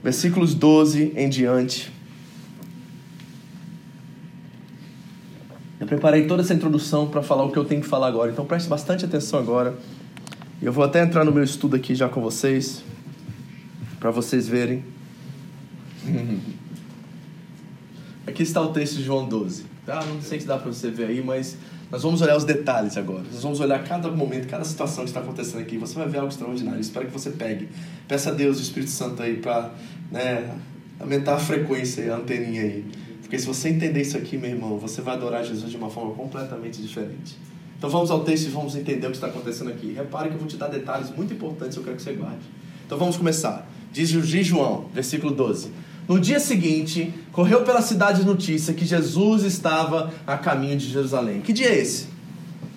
[0.00, 1.97] versículos 12 em diante.
[5.88, 8.68] Preparei toda essa introdução para falar o que eu tenho que falar agora, então preste
[8.68, 9.74] bastante atenção agora.
[10.60, 12.84] Eu vou até entrar no meu estudo aqui já com vocês,
[13.98, 14.84] para vocês verem.
[18.26, 19.64] Aqui está o texto de João 12.
[19.86, 20.04] Tá?
[20.04, 21.56] Não sei se dá para você ver aí, mas
[21.90, 23.24] nós vamos olhar os detalhes agora.
[23.32, 25.78] Nós vamos olhar cada momento, cada situação que está acontecendo aqui.
[25.78, 26.78] Você vai ver algo extraordinário.
[26.78, 27.70] espero que você pegue.
[28.06, 29.72] Peça a Deus, o Espírito Santo aí, para
[30.12, 30.54] né,
[31.00, 32.84] aumentar a frequência, a anteninha aí.
[33.28, 36.14] Porque se você entender isso aqui, meu irmão, você vai adorar Jesus de uma forma
[36.14, 37.36] completamente diferente.
[37.76, 39.92] Então vamos ao texto e vamos entender o que está acontecendo aqui.
[39.92, 42.40] Repare que eu vou te dar detalhes muito importantes, eu quero que você guarde.
[42.86, 43.70] Então vamos começar.
[43.92, 45.68] Diz João, versículo 12.
[46.08, 51.42] No dia seguinte, correu pela cidade notícia que Jesus estava a caminho de Jerusalém.
[51.42, 52.06] Que dia é esse?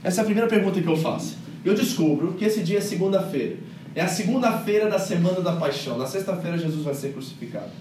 [0.03, 1.37] Essa é a primeira pergunta que eu faço.
[1.63, 3.55] Eu descubro que esse dia é segunda-feira.
[3.95, 5.97] É a segunda-feira da semana da paixão.
[5.97, 7.71] Na sexta-feira, Jesus vai ser crucificado.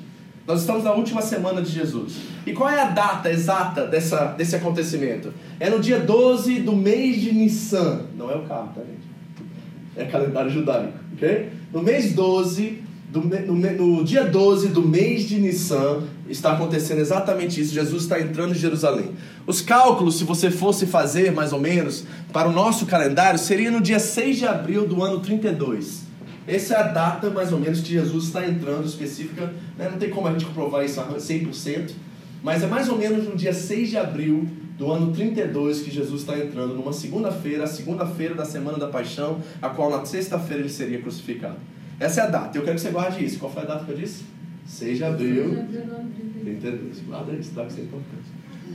[0.47, 2.15] Nós estamos na última semana de Jesus.
[2.47, 5.33] E qual é a data exata dessa, desse acontecimento?
[5.59, 8.07] É no dia 12 do mês de Nissan.
[8.17, 9.11] Não é o carro, tá, gente?
[9.97, 11.51] É calendário judaico, ok?
[11.73, 17.61] No mês 12, do, no, no dia 12 do mês de Nissan, está acontecendo exatamente
[17.61, 17.75] isso.
[17.75, 19.11] Jesus está entrando em Jerusalém.
[19.47, 23.81] Os cálculos, se você fosse fazer mais ou menos, para o nosso calendário, seria no
[23.81, 26.10] dia 6 de abril do ano 32.
[26.55, 29.53] Essa é a data, mais ou menos, que Jesus está entrando específica.
[29.79, 29.89] Né?
[29.89, 31.93] Não tem como a gente comprovar isso 100%,
[32.43, 36.23] mas é mais ou menos no dia 6 de abril do ano 32 que Jesus
[36.23, 40.71] está entrando, numa segunda-feira, a segunda-feira da Semana da Paixão, a qual na sexta-feira ele
[40.71, 41.59] seria crucificado.
[42.01, 42.57] Essa é a data.
[42.57, 43.39] Eu quero que você guarde isso.
[43.39, 44.25] Qual foi a data que eu disse?
[44.67, 45.65] 6 de abril.
[46.41, 47.01] 32.
[47.07, 47.65] Guarda isso, tá?
[47.65, 48.25] Isso é importante.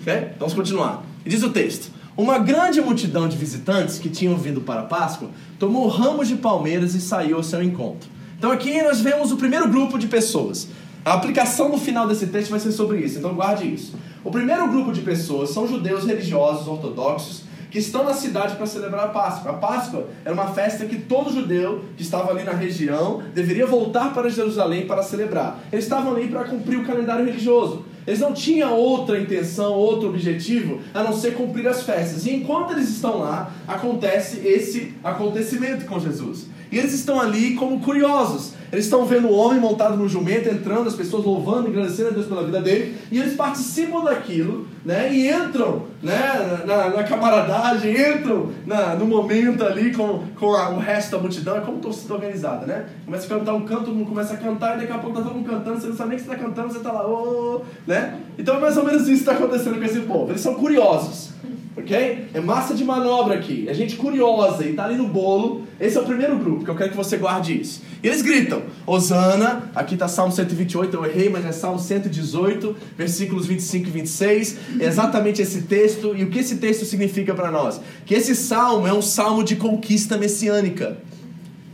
[0.02, 1.04] Então vamos continuar.
[1.26, 1.92] E diz o texto.
[2.17, 6.95] Uma grande multidão de visitantes que tinham vindo para a Páscoa tomou ramos de palmeiras
[6.95, 8.10] e saiu ao seu encontro.
[8.38, 10.69] Então aqui nós vemos o primeiro grupo de pessoas.
[11.04, 13.97] A aplicação no final desse texto vai ser sobre isso, então guarde isso.
[14.23, 19.08] O primeiro grupo de pessoas são judeus religiosos ortodoxos que estão na cidade para celebrar
[19.08, 19.51] a Páscoa.
[19.51, 24.13] A Páscoa era uma festa que todo judeu que estava ali na região deveria voltar
[24.13, 25.60] para Jerusalém para celebrar.
[25.69, 27.84] Eles estavam ali para cumprir o calendário religioso.
[28.08, 32.26] Eles não tinham outra intenção, outro objetivo a não ser cumprir as festas.
[32.26, 36.48] E enquanto eles estão lá, acontece esse acontecimento com Jesus.
[36.72, 38.54] E eles estão ali como curiosos.
[38.71, 42.25] Eles estão vendo o homem montado no jumento, entrando, as pessoas louvando, agradecendo a Deus
[42.25, 45.13] pela vida dele, e eles participam daquilo, né?
[45.13, 46.62] E entram né?
[46.65, 51.58] na, na camaradagem, entram na, no momento ali com, com a, o resto da multidão.
[51.58, 52.86] É como torcida organizada, né?
[53.06, 55.23] Começa a cantar um canto, todo mundo começa a cantar, e daqui a pouco tá
[55.23, 57.62] todo mundo cantando, você não sabe nem que você está cantando, você está lá, oh,
[57.88, 58.19] né?
[58.38, 60.32] Então é mais ou menos isso que está acontecendo com esse povo.
[60.32, 61.34] Eles são curiosos.
[61.78, 62.28] Ok?
[62.34, 63.66] É massa de manobra aqui.
[63.68, 65.64] É gente curiosa e está ali no bolo.
[65.78, 67.82] Esse é o primeiro grupo, que eu quero que você guarde isso.
[68.02, 73.46] E eles gritam: Osana, aqui está Salmo 128, eu errei, mas é Salmo 118, versículos
[73.46, 74.58] 25 e 26.
[74.80, 76.16] É exatamente esse texto.
[76.16, 77.82] E o que esse texto significa para nós?
[78.06, 80.98] Que esse salmo é um salmo de conquista messiânica.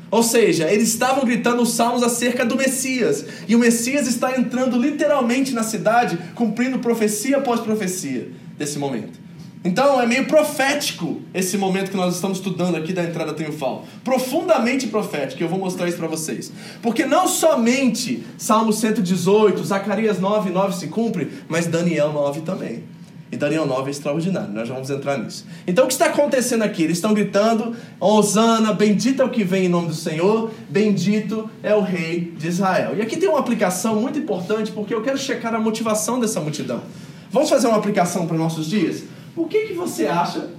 [0.10, 3.24] Ou seja, eles estavam gritando os salmos acerca do Messias.
[3.48, 9.31] E o Messias está entrando literalmente na cidade, cumprindo profecia após profecia desse momento.
[9.64, 13.86] Então é meio profético esse momento que nós estamos estudando aqui da entrada triunfal.
[14.04, 16.52] Profundamente profético, eu vou mostrar isso para vocês.
[16.82, 22.84] Porque não somente Salmo 118, Zacarias 9, 9 se cumpre, mas Daniel 9 também.
[23.32, 25.46] E Daniel 9 é extraordinário, nós já vamos entrar nisso.
[25.66, 26.84] Então o que está acontecendo aqui?
[26.84, 31.74] Eles estão gritando: Osana, bendito é o que vem em nome do Senhor, bendito é
[31.74, 32.98] o rei de Israel.
[32.98, 36.82] E aqui tem uma aplicação muito importante, porque eu quero checar a motivação dessa multidão.
[37.30, 39.04] Vamos fazer uma aplicação para nossos dias?
[39.36, 40.50] Por que, que você acha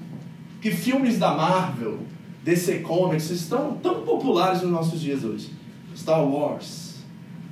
[0.61, 1.98] que filmes da Marvel,
[2.44, 5.50] DC Comics, estão tão populares nos nossos dias hoje?
[5.96, 6.96] Star Wars,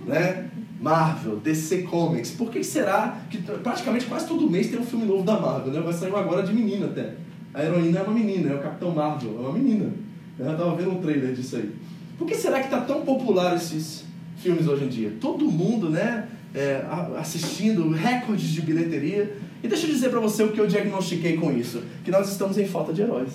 [0.07, 0.51] né?
[0.81, 2.31] Marvel, DC Comics.
[2.31, 5.73] Por que será que praticamente quase todo mês tem um filme novo da Marvel?
[5.73, 5.81] Né?
[5.81, 7.15] Vai sair agora de menina até.
[7.53, 9.93] A heroína é uma menina, é o Capitão Marvel, é uma menina.
[10.39, 11.71] Eu estava vendo um trailer disso aí.
[12.17, 14.05] Por que será que está tão popular esses
[14.39, 15.13] filmes hoje em dia?
[15.21, 16.29] Todo mundo, né?
[16.55, 16.83] É,
[17.19, 19.37] assistindo recordes de bilheteria.
[19.63, 22.57] E deixa eu dizer para você o que eu diagnostiquei com isso: que nós estamos
[22.59, 23.33] em falta de heróis.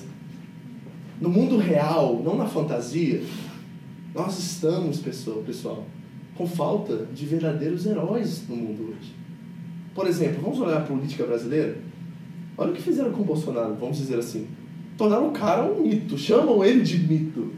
[1.19, 3.21] No mundo real, não na fantasia,
[4.13, 5.85] nós estamos, pessoal,
[6.35, 9.13] com falta de verdadeiros heróis no mundo hoje.
[9.93, 11.77] Por exemplo, vamos olhar a política brasileira?
[12.57, 14.47] Olha o que fizeram com o Bolsonaro, vamos dizer assim.
[14.97, 17.53] Tornaram o cara um mito, chamam ele de mito,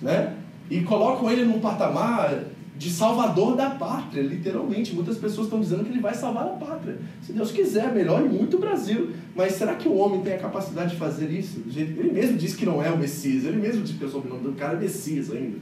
[0.00, 0.36] né?
[0.70, 2.44] E colocam ele num patamar
[2.76, 4.94] de salvador da pátria, literalmente.
[4.94, 6.98] Muitas pessoas estão dizendo que ele vai salvar a pátria.
[7.22, 9.10] Se Deus quiser, melhore muito o Brasil.
[9.34, 11.62] Mas será que o homem tem a capacidade de fazer isso?
[11.74, 14.52] Ele mesmo disse que não é o Messias, ele mesmo disse que o sobrenome do
[14.52, 15.58] cara é Messias ainda.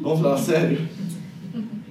[0.00, 0.88] Vamos falar sério?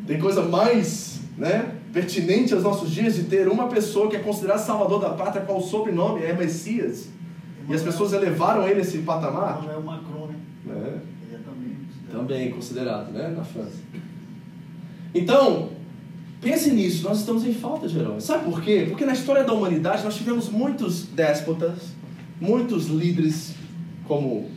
[0.07, 4.59] Tem coisa mais né, pertinente aos nossos dias de ter uma pessoa que é considerada
[4.59, 7.07] salvador da pátria, qual o sobrenome é Messias.
[7.69, 9.63] E as pessoas elevaram ele a esse patamar?
[9.63, 10.35] Não é o Macron, né?
[10.67, 10.99] É.
[11.27, 12.27] Ele é também considerado.
[12.27, 13.27] Também considerado, né?
[13.29, 13.77] Na França.
[15.13, 15.69] Então,
[16.41, 18.23] pense nisso, nós estamos em falta de heróis.
[18.23, 18.85] Sabe por quê?
[18.89, 21.79] Porque na história da humanidade nós tivemos muitos déspotas,
[22.41, 23.53] muitos líderes
[24.07, 24.49] como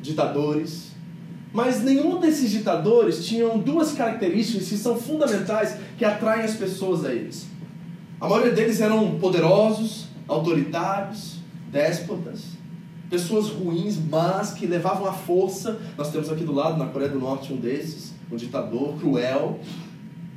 [0.00, 0.88] ditadores,
[1.52, 7.12] mas nenhum desses ditadores tinham duas características que são fundamentais que atraem as pessoas a
[7.12, 7.46] eles.
[8.20, 11.36] A maioria deles eram poderosos, autoritários,
[11.70, 12.44] déspotas,
[13.08, 15.78] pessoas ruins, mas que levavam a força.
[15.96, 19.58] Nós temos aqui do lado, na Coreia do Norte, um desses, um ditador cruel,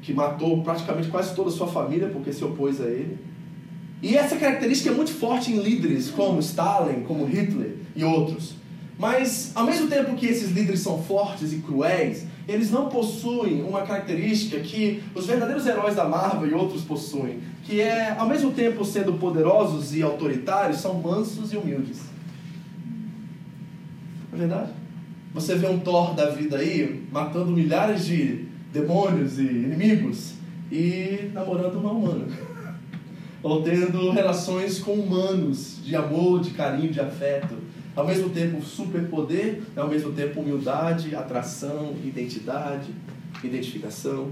[0.02, 3.18] que matou praticamente quase toda a sua família porque se opôs a ele.
[4.02, 8.56] E essa característica é muito forte em líderes como Stalin, como Hitler e outros.
[8.98, 13.82] Mas, ao mesmo tempo que esses líderes são fortes e cruéis, eles não possuem uma
[13.82, 18.84] característica que os verdadeiros heróis da Marvel e outros possuem, que é, ao mesmo tempo
[18.84, 22.02] sendo poderosos e autoritários, são mansos e humildes.
[24.34, 24.72] É verdade?
[25.34, 30.34] Você vê um Thor da vida aí, matando milhares de demônios e inimigos,
[30.72, 32.28] e namorando uma humana.
[33.44, 37.56] Ou tendo relações com humanos, de amor, de carinho, de afeto
[37.96, 42.90] ao mesmo tempo superpoder, ao mesmo tempo humildade, atração, identidade,
[43.44, 44.30] identificação.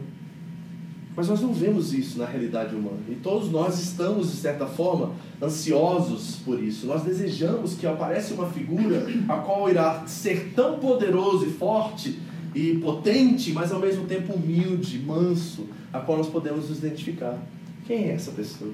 [1.16, 3.00] Mas nós não vemos isso na realidade humana.
[3.10, 6.88] E todos nós estamos, de certa forma, ansiosos por isso.
[6.88, 12.20] Nós desejamos que apareça uma figura a qual irá ser tão poderoso e forte
[12.54, 17.38] e potente, mas ao mesmo tempo humilde, manso, a qual nós podemos nos identificar.
[17.86, 18.74] Quem é essa pessoa?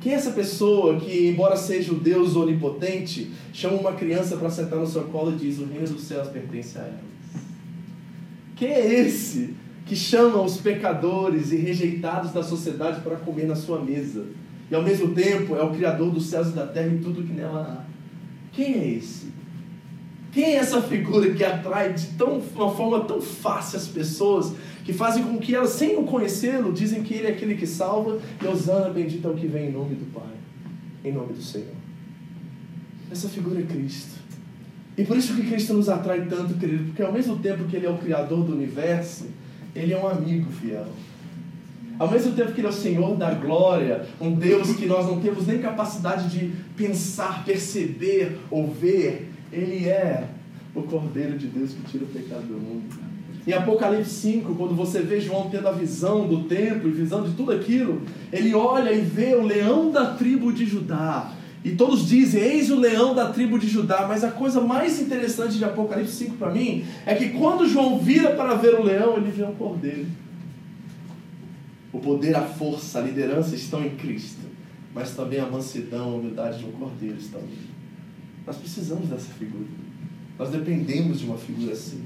[0.00, 4.78] Quem é essa pessoa que, embora seja o Deus onipotente, chama uma criança para sentar
[4.78, 7.12] no seu colo e diz: O reino dos céus pertence a ela?
[8.56, 9.54] Quem é esse
[9.86, 14.26] que chama os pecadores e rejeitados da sociedade para comer na sua mesa?
[14.70, 17.32] E ao mesmo tempo é o Criador dos céus e da terra e tudo que
[17.32, 17.92] nela há.
[18.52, 19.26] Quem é esse?
[20.32, 24.92] Quem é essa figura que atrai de tão, uma forma tão fácil as pessoas, que
[24.92, 28.46] fazem com que elas, sem o conhecê-lo, dizem que ele é aquele que salva, e
[28.46, 30.32] Osana, bendito é o que vem em nome do Pai,
[31.04, 31.74] em nome do Senhor.
[33.10, 34.22] Essa figura é Cristo.
[34.96, 37.86] E por isso que Cristo nos atrai tanto, querido, porque ao mesmo tempo que Ele
[37.86, 39.26] é o Criador do universo,
[39.74, 40.88] Ele é um amigo fiel.
[41.98, 45.20] Ao mesmo tempo que Ele é o Senhor da glória, um Deus que nós não
[45.20, 50.28] temos nem capacidade de pensar, perceber ou ver, ele é
[50.74, 52.84] o Cordeiro de Deus que tira o pecado do mundo.
[53.46, 57.50] Em Apocalipse 5, quando você vê João tendo a visão do templo visão de tudo
[57.50, 61.32] aquilo, ele olha e vê o leão da tribo de Judá.
[61.64, 64.06] E todos dizem, eis o leão da tribo de Judá.
[64.08, 68.30] Mas a coisa mais interessante de Apocalipse 5 para mim é que quando João vira
[68.30, 70.06] para ver o leão, ele vê um cordeiro.
[71.92, 74.42] O poder, a força, a liderança estão em Cristo.
[74.94, 77.71] Mas também a mansidão, a humildade de um cordeiro estão nele.
[78.46, 79.66] Nós precisamos dessa figura.
[80.38, 82.02] Nós dependemos de uma figura assim.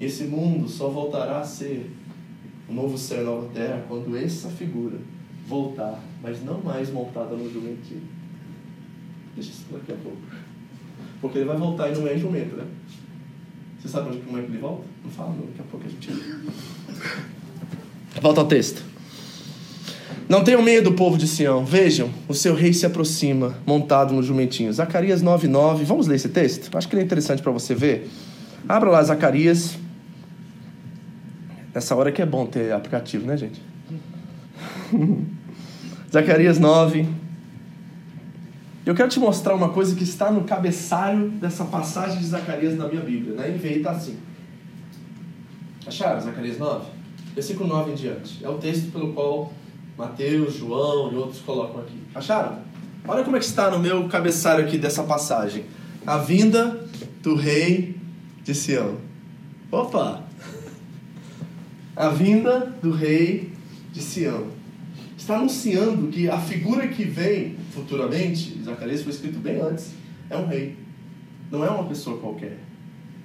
[0.00, 1.90] Esse mundo só voltará a ser
[2.68, 4.98] um novo céu e nova terra quando essa figura
[5.46, 8.02] voltar, mas não mais montada no jumentinho.
[9.34, 10.18] Deixa isso daqui a pouco.
[11.20, 12.66] Porque ele vai voltar e não é jumento, né?
[13.78, 14.84] Você sabe onde, como é que ele volta?
[15.04, 16.10] Não fala não, daqui a pouco a gente...
[18.20, 18.93] Volta ao texto.
[20.28, 21.64] Não tenham medo, povo de Sião.
[21.64, 24.72] Vejam, o seu rei se aproxima, montado no jumentinho.
[24.72, 25.84] Zacarias 9:9.
[25.84, 26.74] Vamos ler esse texto?
[26.76, 28.10] Acho que ele é interessante para você ver.
[28.68, 29.76] Abra lá Zacarias.
[31.74, 33.60] Nessa hora que é bom ter aplicativo, né, gente?
[36.12, 37.06] Zacarias 9.
[38.86, 42.86] Eu quero te mostrar uma coisa que está no cabeçalho dessa passagem de Zacarias na
[42.86, 43.34] minha Bíblia.
[43.34, 44.16] Na NVI está assim.
[45.86, 46.86] Acharam Zacarias 9?
[47.34, 48.44] Versículo 9 em diante.
[48.44, 49.52] É o texto pelo qual
[49.96, 51.98] Mateus, João e outros colocam aqui.
[52.14, 52.58] Acharam?
[53.06, 55.64] Olha como é que está no meu cabeçalho aqui dessa passagem.
[56.06, 56.86] A vinda
[57.22, 57.96] do rei
[58.42, 58.98] de Sião.
[59.70, 60.22] Opa!
[61.96, 63.52] A vinda do rei
[63.92, 64.48] de Sião.
[65.16, 69.90] Está anunciando que a figura que vem futuramente, Zacarias foi escrito bem antes,
[70.28, 70.76] é um rei.
[71.50, 72.58] Não é uma pessoa qualquer.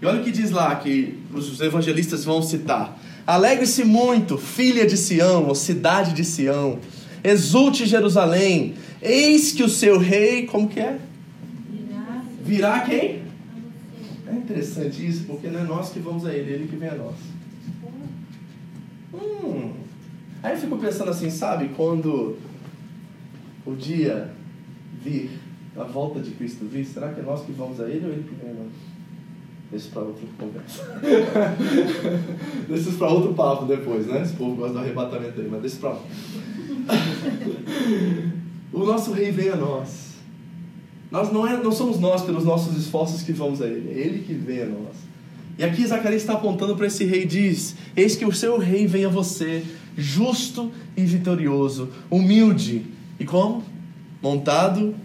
[0.02, 2.98] E olha o que diz lá que os evangelistas vão citar.
[3.30, 6.80] Alegre-se muito, filha de Sião, ou cidade de Sião.
[7.24, 8.74] Exulte Jerusalém.
[9.00, 10.98] Eis que o seu rei, como que é?
[12.44, 13.22] Virá quem?
[14.26, 16.96] É interessante isso, porque não é nós que vamos a ele, ele que vem a
[16.96, 17.16] nós.
[19.14, 19.74] Hum.
[20.42, 22.36] Aí eu fico pensando assim, sabe, quando
[23.64, 24.34] o dia
[25.04, 25.30] vir,
[25.78, 28.24] a volta de Cristo vir, será que é nós que vamos a ele ou ele
[28.24, 28.89] que vem a nós?
[29.72, 31.00] Deixa para outra conversa.
[32.68, 34.24] deixa para outro papo depois, né?
[34.24, 36.00] Esse povo gosta do arrebatamento aí, mas deixa para lá.
[38.74, 40.10] o nosso rei vem a nós.
[41.12, 44.24] Nós não, é, não somos nós pelos nossos esforços que vamos a ele, é ele
[44.24, 44.96] que vem a nós.
[45.58, 48.88] E aqui Zacarias está apontando para esse rei e diz: Eis que o seu rei
[48.88, 49.64] vem a você,
[49.98, 52.86] justo e vitorioso, humilde.
[53.20, 53.64] E como?
[54.22, 54.96] Montado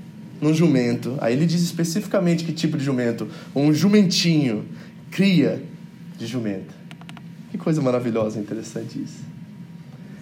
[0.41, 1.17] num jumento.
[1.21, 4.65] Aí ele diz especificamente que tipo de jumento: um jumentinho,
[5.11, 5.63] cria
[6.19, 6.75] de jumento.
[7.51, 9.23] Que coisa maravilhosa, interessante isso.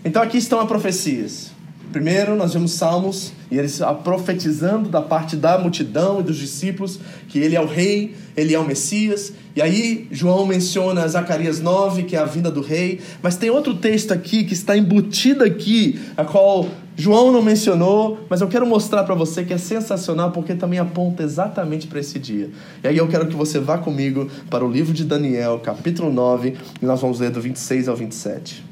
[0.04, 1.50] Então aqui estão as profecias.
[1.92, 6.98] Primeiro, nós vemos Salmos e eles profetizando da parte da multidão e dos discípulos
[7.28, 9.34] que ele é o rei, ele é o Messias.
[9.54, 13.00] E aí, João menciona Zacarias 9, que é a vinda do rei.
[13.22, 18.40] Mas tem outro texto aqui que está embutido aqui, a qual João não mencionou, mas
[18.40, 22.50] eu quero mostrar para você que é sensacional porque também aponta exatamente para esse dia.
[22.84, 26.56] E aí eu quero que você vá comigo para o livro de Daniel, capítulo 9,
[26.80, 28.64] e nós vamos ler do 26 ao 27.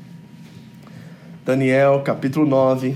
[1.46, 2.94] Daniel, capítulo 9,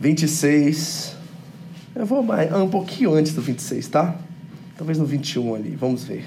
[0.00, 1.16] 26.
[1.94, 4.16] Eu vou mais, um pouquinho antes do 26, tá?
[4.78, 6.24] Talvez no 21 ali, vamos ver.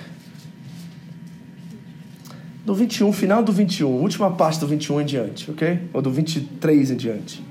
[2.66, 5.82] Do 21, final do 21, última parte do 21 em diante, ok?
[5.92, 7.44] Ou do 23 em diante.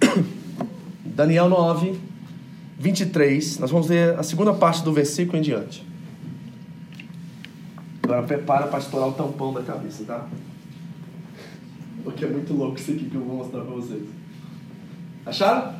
[1.04, 1.98] Daniel 9,
[2.78, 3.58] 23.
[3.58, 5.84] Nós vamos ler a segunda parte do versículo em diante.
[8.04, 10.28] Agora prepara para estourar o tampão da cabeça, tá?
[12.04, 14.04] Porque é muito louco isso aqui que eu vou mostrar para vocês.
[15.26, 15.74] Acharam?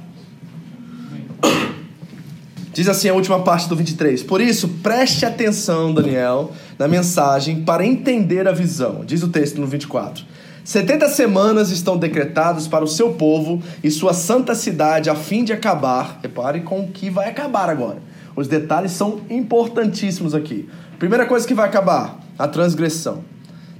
[2.74, 4.24] Diz assim a última parte do 23.
[4.24, 9.04] Por isso, preste atenção, Daniel, na mensagem para entender a visão.
[9.04, 10.24] Diz o texto no 24.
[10.64, 15.52] 70 semanas estão decretadas para o seu povo e sua santa cidade a fim de
[15.52, 16.18] acabar.
[16.22, 17.98] Repare com o que vai acabar agora.
[18.34, 20.68] Os detalhes são importantíssimos aqui.
[20.98, 23.24] Primeira coisa que vai acabar: a transgressão.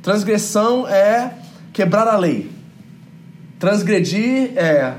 [0.01, 1.35] Transgressão é
[1.73, 2.49] quebrar a lei.
[3.59, 4.95] Transgredir é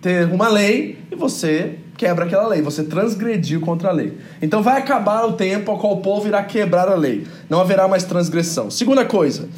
[0.00, 4.18] ter uma lei e você quebra aquela lei, você transgrediu contra a lei.
[4.42, 7.24] Então vai acabar o tempo ao qual o povo irá quebrar a lei.
[7.48, 8.72] Não haverá mais transgressão.
[8.72, 9.48] Segunda coisa,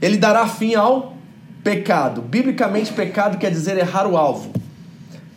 [0.00, 1.14] ele dará fim ao
[1.62, 2.22] pecado.
[2.22, 4.50] Biblicamente, pecado quer dizer errar o alvo.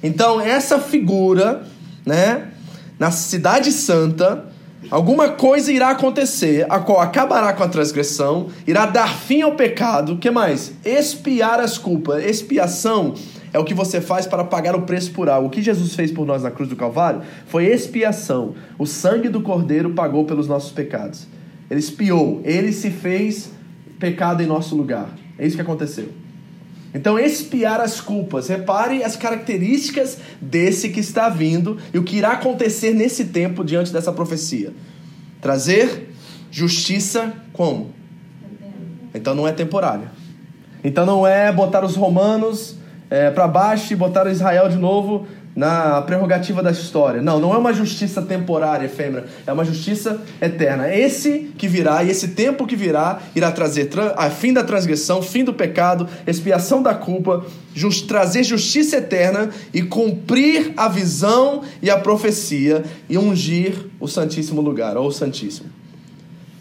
[0.01, 1.67] Então, essa figura,
[2.05, 2.47] né,
[2.97, 4.45] na cidade santa,
[4.89, 10.15] alguma coisa irá acontecer, a qual acabará com a transgressão, irá dar fim ao pecado.
[10.15, 10.71] Que mais?
[10.85, 12.23] Expiar as culpas.
[12.23, 13.15] Expiação
[13.57, 15.47] é o que você faz para pagar o preço por algo.
[15.47, 18.53] O que Jesus fez por nós na cruz do Calvário foi expiação.
[18.77, 21.27] O sangue do Cordeiro pagou pelos nossos pecados.
[21.69, 23.49] Ele expiou, ele se fez
[23.99, 25.09] pecado em nosso lugar.
[25.39, 26.09] É isso que aconteceu.
[26.93, 28.47] Então, expiar as culpas.
[28.47, 33.91] Repare as características desse que está vindo e o que irá acontecer nesse tempo diante
[33.91, 34.71] dessa profecia.
[35.41, 36.11] Trazer
[36.51, 37.91] justiça como?
[39.15, 40.09] Então não é temporário.
[40.83, 42.76] Então não é botar os romanos
[43.09, 45.27] é, para baixo e botar Israel de novo
[45.57, 47.19] na prerrogativa da história.
[47.19, 50.87] Não, não é uma justiça temporária, efêmera, é uma justiça eterna.
[50.87, 55.19] É esse que virá e esse tempo que virá irá trazer a fim da transgressão,
[55.19, 57.43] fim do pecado, expiação da culpa,
[57.73, 64.61] just, trazer justiça eterna e cumprir a visão e a profecia e ungir o Santíssimo
[64.61, 65.69] lugar, ou o Santíssimo.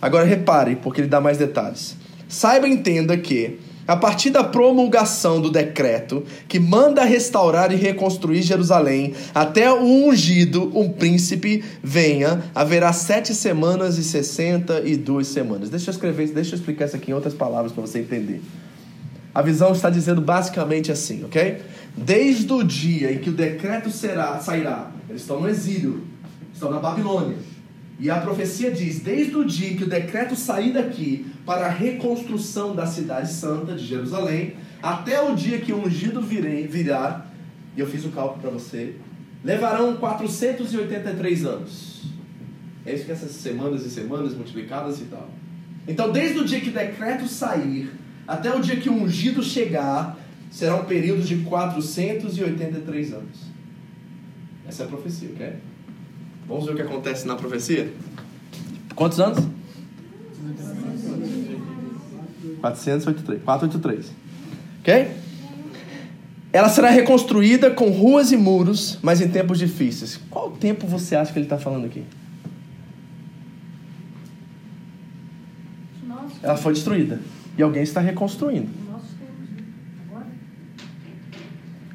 [0.01, 1.97] Agora repare, porque ele dá mais detalhes.
[2.29, 8.43] Saiba e entenda que a partir da promulgação do decreto que manda restaurar e reconstruir
[8.43, 15.71] Jerusalém, até o ungido, um príncipe, venha, haverá sete semanas e sessenta e duas semanas.
[15.71, 18.43] Deixa eu escrever, deixa eu explicar isso aqui em outras palavras para você entender.
[19.35, 21.59] A visão está dizendo basicamente assim, ok?
[21.97, 26.03] Desde o dia em que o decreto será, sairá, eles estão no exílio,
[26.53, 27.37] estão na Babilônia.
[27.99, 32.75] E a profecia diz: desde o dia que o decreto sair daqui para a reconstrução
[32.75, 37.27] da cidade santa de Jerusalém, até o dia que o ungido virei, virá,
[37.77, 38.97] e eu fiz o cálculo para você,
[39.43, 42.05] levarão 483 anos.
[42.85, 45.29] É isso que essas semanas e semanas multiplicadas e tal.
[45.89, 47.91] Então, desde o dia que o decreto sair,
[48.27, 50.19] até o dia que o ungido chegar,
[50.51, 53.39] será um período de 483 anos.
[54.67, 55.55] Essa é a profecia, ok?
[56.49, 57.93] Vamos ver o que acontece na profecia?
[58.95, 59.45] Quantos anos?
[62.61, 63.43] 483.
[63.43, 64.13] 483.
[64.81, 65.11] Ok?
[66.53, 70.19] Ela será reconstruída com ruas e muros, mas em tempos difíceis.
[70.31, 72.05] Qual tempo você acha que ele está falando aqui?
[76.43, 77.21] Ela foi destruída.
[77.59, 78.69] E alguém está reconstruindo.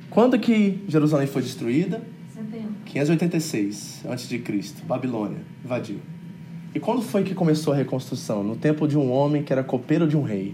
[0.10, 2.02] Quando que Jerusalém foi destruída?
[2.92, 6.00] 586 a.C., Babilônia invadiu.
[6.76, 8.44] E quando foi que começou a reconstrução?
[8.44, 10.54] No tempo de um homem que era copeiro de um rei.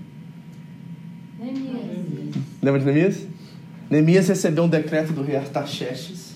[1.39, 2.35] Neemias.
[2.61, 3.27] Lembra de Neemias?
[3.89, 6.35] Neemias recebeu um decreto do rei Artaxerxes.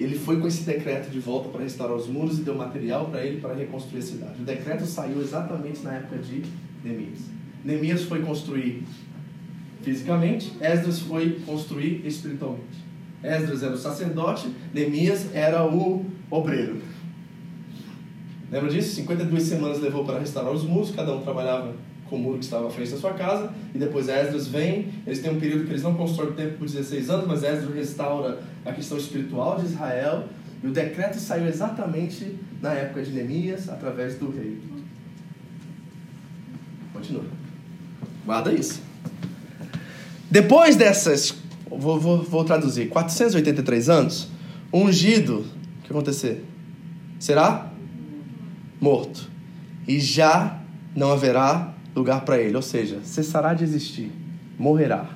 [0.00, 3.24] Ele foi com esse decreto de volta para restaurar os muros e deu material para
[3.24, 4.42] ele para reconstruir a cidade.
[4.42, 6.42] O decreto saiu exatamente na época de
[6.82, 7.20] Neemias.
[7.64, 8.82] Neemias foi construir
[9.82, 12.83] fisicamente, Esdras foi construir espiritualmente.
[13.24, 16.76] Esdras era o sacerdote, Neemias era o obreiro.
[18.52, 18.94] Lembra disso?
[18.96, 21.74] 52 semanas levou para restaurar os muros, cada um trabalhava
[22.08, 25.20] com o muro que estava à frente da sua casa, e depois Esdras vem, eles
[25.20, 28.42] têm um período que eles não constroem o templo por 16 anos, mas Esdras restaura
[28.64, 30.28] a questão espiritual de Israel,
[30.62, 34.60] e o decreto saiu exatamente na época de Neemias, através do rei.
[36.92, 37.24] Continua.
[38.24, 38.80] Guarda isso.
[40.30, 41.34] Depois dessas
[41.78, 44.28] vou, vou, vou traduzir, 483 anos,
[44.72, 45.44] ungido,
[45.78, 46.44] o que acontecer?
[47.18, 47.70] Será
[48.80, 49.30] morto.
[49.86, 50.60] E já
[50.94, 54.10] não haverá lugar para ele, ou seja, cessará de existir,
[54.58, 55.10] morrerá.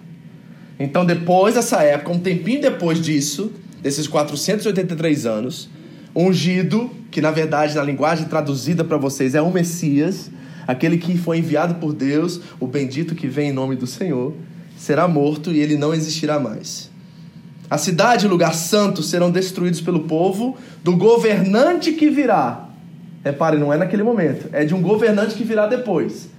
[0.79, 3.53] Então, depois dessa época, um tempinho depois disso,
[3.83, 5.69] desses 483 anos,
[6.15, 10.31] ungido, que na verdade, na linguagem traduzida para vocês, é o Messias,
[10.67, 14.35] aquele que foi enviado por Deus, o bendito que vem em nome do Senhor,
[14.79, 16.91] será morto e ele não existirá mais.
[17.69, 22.71] A cidade e o lugar santo serão destruídos pelo povo do governante que virá.
[23.23, 26.31] Repare, não é naquele momento, é de um governante que virá depois.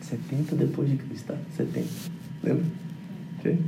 [0.00, 1.34] 70 depois de Cristo, tá?
[1.56, 1.86] 70.
[2.42, 2.64] Lembra?
[3.38, 3.58] Okay?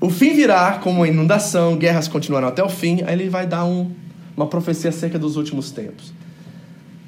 [0.00, 3.02] O fim virá como uma inundação, guerras continuarão até o fim.
[3.04, 3.90] Aí ele vai dar um,
[4.36, 6.12] uma profecia acerca dos últimos tempos.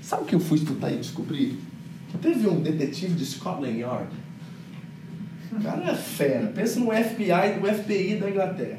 [0.03, 1.57] Sabe o que eu fui estudar e descobrir?
[2.21, 4.09] Teve um detetive de Scotland Yard
[5.53, 6.47] o cara é fera.
[6.49, 8.79] Pensa no FBI, no FBI da Inglaterra.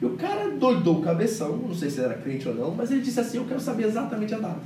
[0.00, 3.00] E o cara doidou o cabeção, não sei se era crente ou não, mas ele
[3.00, 4.60] disse assim: Eu quero saber exatamente a data.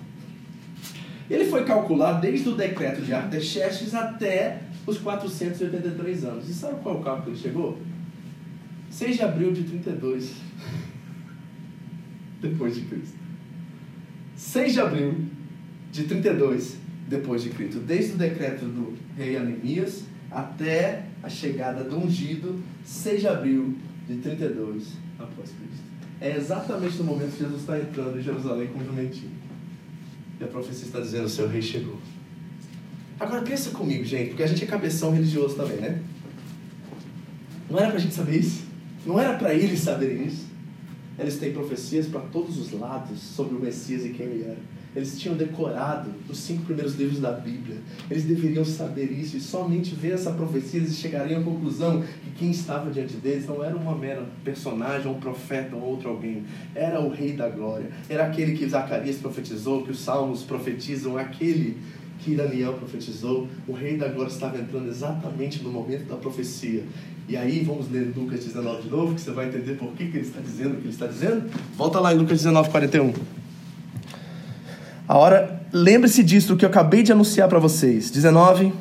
[1.28, 6.49] Ele foi calcular desde o decreto de Artaxerxes até os 483 anos.
[6.49, 7.78] E sabe qual é o cálculo que ele chegou?
[8.91, 10.33] 6 de abril de 32.
[12.43, 13.16] Depois de Cristo.
[14.35, 15.24] 6 de abril
[15.93, 16.78] de 32
[17.11, 17.81] depois de Cristo.
[17.81, 23.77] Desde o decreto do rei Anemias até a chegada do ungido, 6 de abril
[24.09, 25.85] de 32 após Cristo.
[26.21, 29.33] É exatamente no momento que Jesus está entrando em Jerusalém com o jumentinho.
[30.39, 31.99] E a profecia está dizendo: o seu rei chegou.
[33.18, 36.03] Agora pensa comigo, gente, porque a gente é cabeção religioso também, né?
[37.68, 38.64] Não era para a gente saber isso?
[39.07, 40.47] Não era para eles saberem isso?
[41.18, 44.59] Eles têm profecias para todos os lados sobre o Messias e quem ele era.
[44.95, 47.76] Eles tinham decorado os cinco primeiros livros da Bíblia.
[48.11, 52.51] Eles deveriam saber isso e somente ver essa profecia eles chegariam à conclusão que quem
[52.51, 56.45] estava diante deles não era uma mera personagem, um profeta ou outro alguém.
[56.74, 57.91] Era o Rei da Glória.
[58.09, 61.78] Era aquele que Zacarias profetizou, que os Salmos profetizam, aquele
[62.18, 66.84] que Daniel profetizou, o rei da glória estava entrando exatamente no momento da profecia.
[67.28, 70.18] E aí vamos ler Lucas 19 de novo, que você vai entender por que, que
[70.18, 71.49] ele está dizendo o que ele está dizendo.
[71.76, 73.39] Volta lá em Lucas 19, 41.
[75.11, 78.13] A hora, lembre-se disso que eu acabei de anunciar para vocês.
[78.13, 78.73] 19,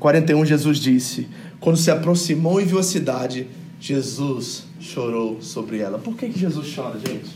[0.00, 1.28] 41, Jesus disse:
[1.60, 3.46] Quando se aproximou e viu a cidade,
[3.78, 5.96] Jesus chorou sobre ela.
[5.96, 7.30] Por que, que Jesus chora, gente?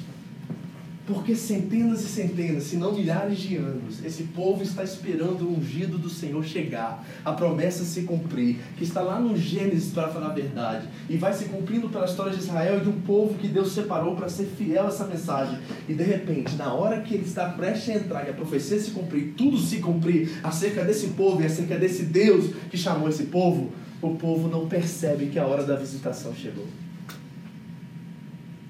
[1.08, 5.96] Porque centenas e centenas, se não milhares de anos, esse povo está esperando o ungido
[5.96, 10.34] do Senhor chegar, a promessa se cumprir, que está lá no Gênesis para falar a
[10.34, 13.72] verdade, e vai se cumprindo pela história de Israel e de um povo que Deus
[13.72, 15.58] separou para ser fiel a essa mensagem.
[15.88, 18.90] E de repente, na hora que ele está prestes a entrar e a profecia se
[18.90, 23.72] cumprir, tudo se cumprir acerca desse povo e acerca desse Deus que chamou esse povo,
[24.02, 26.66] o povo não percebe que a hora da visitação chegou.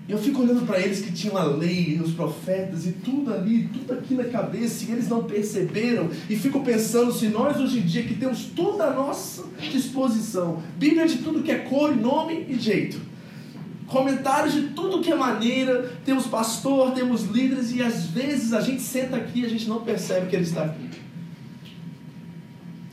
[0.08, 3.68] E eu fico olhando para eles que tinham a lei, os profetas e tudo ali,
[3.70, 6.08] tudo aqui na cabeça, e eles não perceberam.
[6.30, 11.06] E fico pensando se nós hoje em dia que temos toda a nossa disposição, Bíblia
[11.06, 12.98] de tudo que é cor, nome e jeito.
[13.86, 18.80] Comentários de tudo que é maneira, temos pastor, temos líderes, e às vezes a gente
[18.80, 20.88] senta aqui e a gente não percebe que ele está aqui.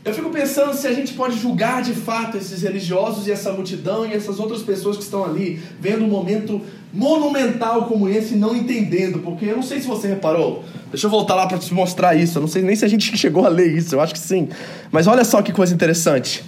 [0.03, 4.05] Eu fico pensando se a gente pode julgar de fato esses religiosos e essa multidão
[4.05, 6.61] e essas outras pessoas que estão ali, vendo um momento
[6.95, 10.63] monumental como esse, não entendendo, porque eu não sei se você reparou.
[10.89, 12.37] Deixa eu voltar lá para te mostrar isso.
[12.37, 14.47] Eu não sei nem se a gente chegou a ler isso, eu acho que sim.
[14.91, 16.43] Mas olha só que coisa interessante.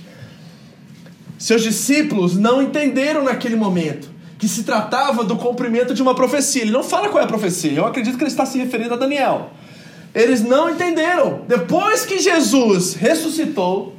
[1.37, 6.61] Seus discípulos não entenderam naquele momento que se tratava do cumprimento de uma profecia.
[6.61, 7.73] Ele não fala qual é a profecia.
[7.73, 9.51] Eu acredito que ele está se referindo a Daniel.
[10.15, 11.41] Eles não entenderam.
[11.47, 13.95] Depois que Jesus ressuscitou,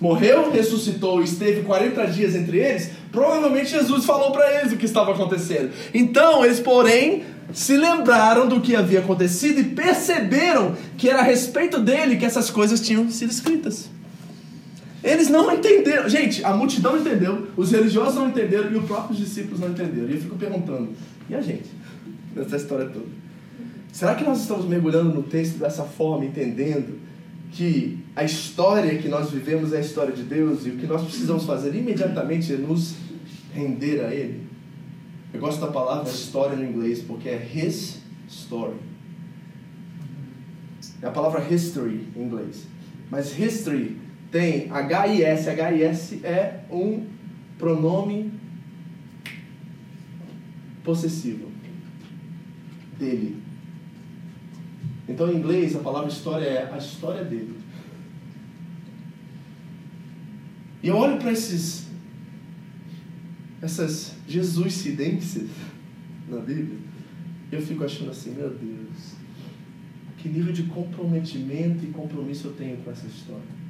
[0.00, 4.84] morreu, ressuscitou e esteve 40 dias entre eles, provavelmente Jesus falou para eles o que
[4.84, 5.70] estava acontecendo.
[5.94, 11.80] Então, eles, porém, se lembraram do que havia acontecido e perceberam que era a respeito
[11.80, 13.88] dele que essas coisas tinham sido escritas.
[15.02, 16.08] Eles não entenderam.
[16.08, 20.08] Gente, a multidão entendeu, os religiosos não entenderam e os próprios discípulos não entenderam.
[20.08, 20.90] E eu fico perguntando,
[21.30, 21.70] e a gente?
[22.34, 23.06] Nessa história toda.
[23.92, 26.98] Será que nós estamos mergulhando no texto dessa forma, entendendo
[27.54, 31.02] que a história que nós vivemos é a história de Deus e o que nós
[31.02, 32.96] precisamos fazer imediatamente é nos
[33.54, 34.42] render a Ele?
[35.32, 38.74] Eu gosto da palavra história no inglês porque é His story.
[41.00, 42.66] É a palavra history em inglês.
[43.08, 43.98] Mas history
[44.32, 45.48] tem H-I-S.
[45.48, 47.06] H-I-S é um
[47.56, 48.32] pronome
[50.82, 51.48] possessivo
[52.98, 53.43] dele.
[55.08, 57.58] Então, em inglês, a palavra história é a história dele.
[60.82, 61.84] E eu olho para esses
[63.64, 65.48] essas Jesuscidências
[66.28, 66.78] na Bíblia,
[67.50, 69.14] eu fico achando assim, meu Deus,
[70.18, 73.64] que nível de comprometimento e compromisso eu tenho com essa história?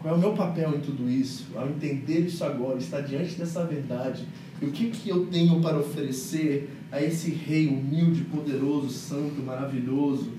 [0.00, 1.46] Qual é o meu papel em tudo isso?
[1.54, 4.24] Ao entender isso agora, estar diante dessa verdade,
[4.60, 10.30] e o que, que eu tenho para oferecer a esse rei humilde, poderoso, santo, maravilhoso,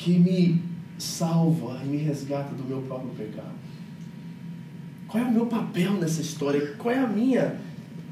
[0.00, 0.62] que me
[0.98, 3.52] salva e me resgata do meu próprio pecado?
[5.06, 6.74] Qual é o meu papel nessa história?
[6.78, 7.60] Qual é a minha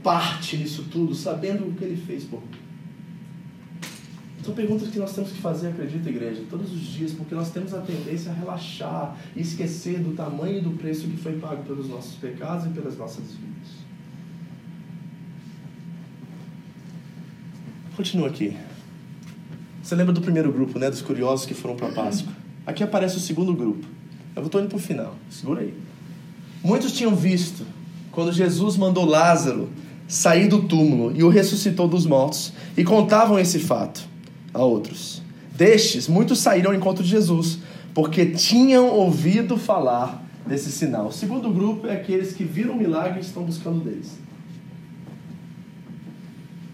[0.02, 2.58] parte nisso tudo, sabendo o que ele fez por mim?
[4.44, 7.72] São perguntas que nós temos que fazer, acredita, igreja, todos os dias, porque nós temos
[7.72, 11.88] a tendência a relaxar e esquecer do tamanho e do preço que foi pago pelos
[11.88, 13.78] nossos pecados e pelas nossas vidas.
[17.96, 18.56] Continua aqui.
[19.88, 20.90] Você lembra do primeiro grupo, né?
[20.90, 22.30] Dos curiosos que foram para Páscoa.
[22.66, 23.86] Aqui aparece o segundo grupo.
[24.36, 25.14] Eu estou indo para o final.
[25.30, 25.72] Segura aí.
[26.62, 27.64] Muitos tinham visto
[28.12, 29.70] quando Jesus mandou Lázaro
[30.06, 34.06] sair do túmulo e o ressuscitou dos mortos e contavam esse fato
[34.52, 35.22] a outros.
[35.56, 37.58] Destes, muitos saíram ao encontro de Jesus
[37.94, 41.06] porque tinham ouvido falar desse sinal.
[41.06, 44.18] O segundo grupo é aqueles que viram o milagre e estão buscando deles.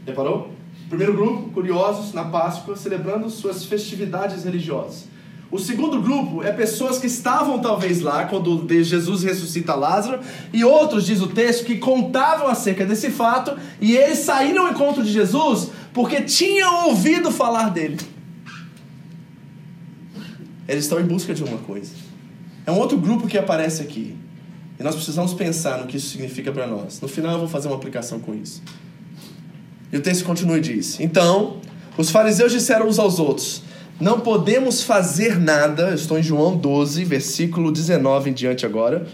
[0.04, 0.53] Reparou?
[0.94, 5.06] Primeiro grupo, curiosos na Páscoa, celebrando suas festividades religiosas.
[5.50, 10.20] O segundo grupo é pessoas que estavam talvez lá quando Jesus ressuscita Lázaro,
[10.52, 15.02] e outros, diz o texto, que contavam acerca desse fato, e eles saíram ao encontro
[15.02, 17.98] de Jesus porque tinham ouvido falar dele.
[20.68, 21.90] Eles estão em busca de uma coisa.
[22.64, 24.16] É um outro grupo que aparece aqui.
[24.78, 27.00] E nós precisamos pensar no que isso significa para nós.
[27.00, 28.62] No final eu vou fazer uma aplicação com isso.
[29.94, 31.58] E o texto continua e diz: Então,
[31.96, 33.62] os fariseus disseram uns aos outros:
[34.00, 35.90] Não podemos fazer nada.
[35.90, 39.06] Eu estou em João 12, versículo 19 em diante agora.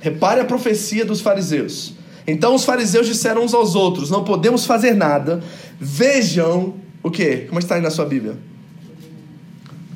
[0.00, 1.92] Repare a profecia dos fariseus.
[2.26, 5.42] Então os fariseus disseram uns aos outros: Não podemos fazer nada.
[5.78, 7.44] Vejam o que?
[7.48, 8.38] Como está aí na sua Bíblia?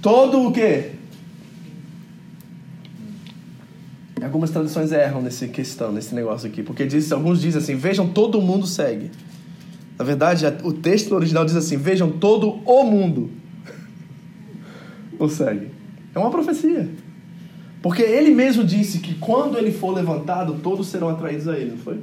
[0.02, 0.90] Todo o que?
[4.22, 8.38] Algumas traduções erram nesse questão, nesse negócio aqui, porque diz, alguns dizem assim: vejam, todo
[8.42, 9.10] mundo segue.
[9.98, 13.30] Na verdade, o texto original diz assim: vejam, todo o mundo
[15.18, 15.70] o segue.
[16.14, 16.88] É uma profecia.
[17.82, 21.78] Porque ele mesmo disse que quando ele for levantado, todos serão atraídos a ele, não
[21.78, 22.02] foi?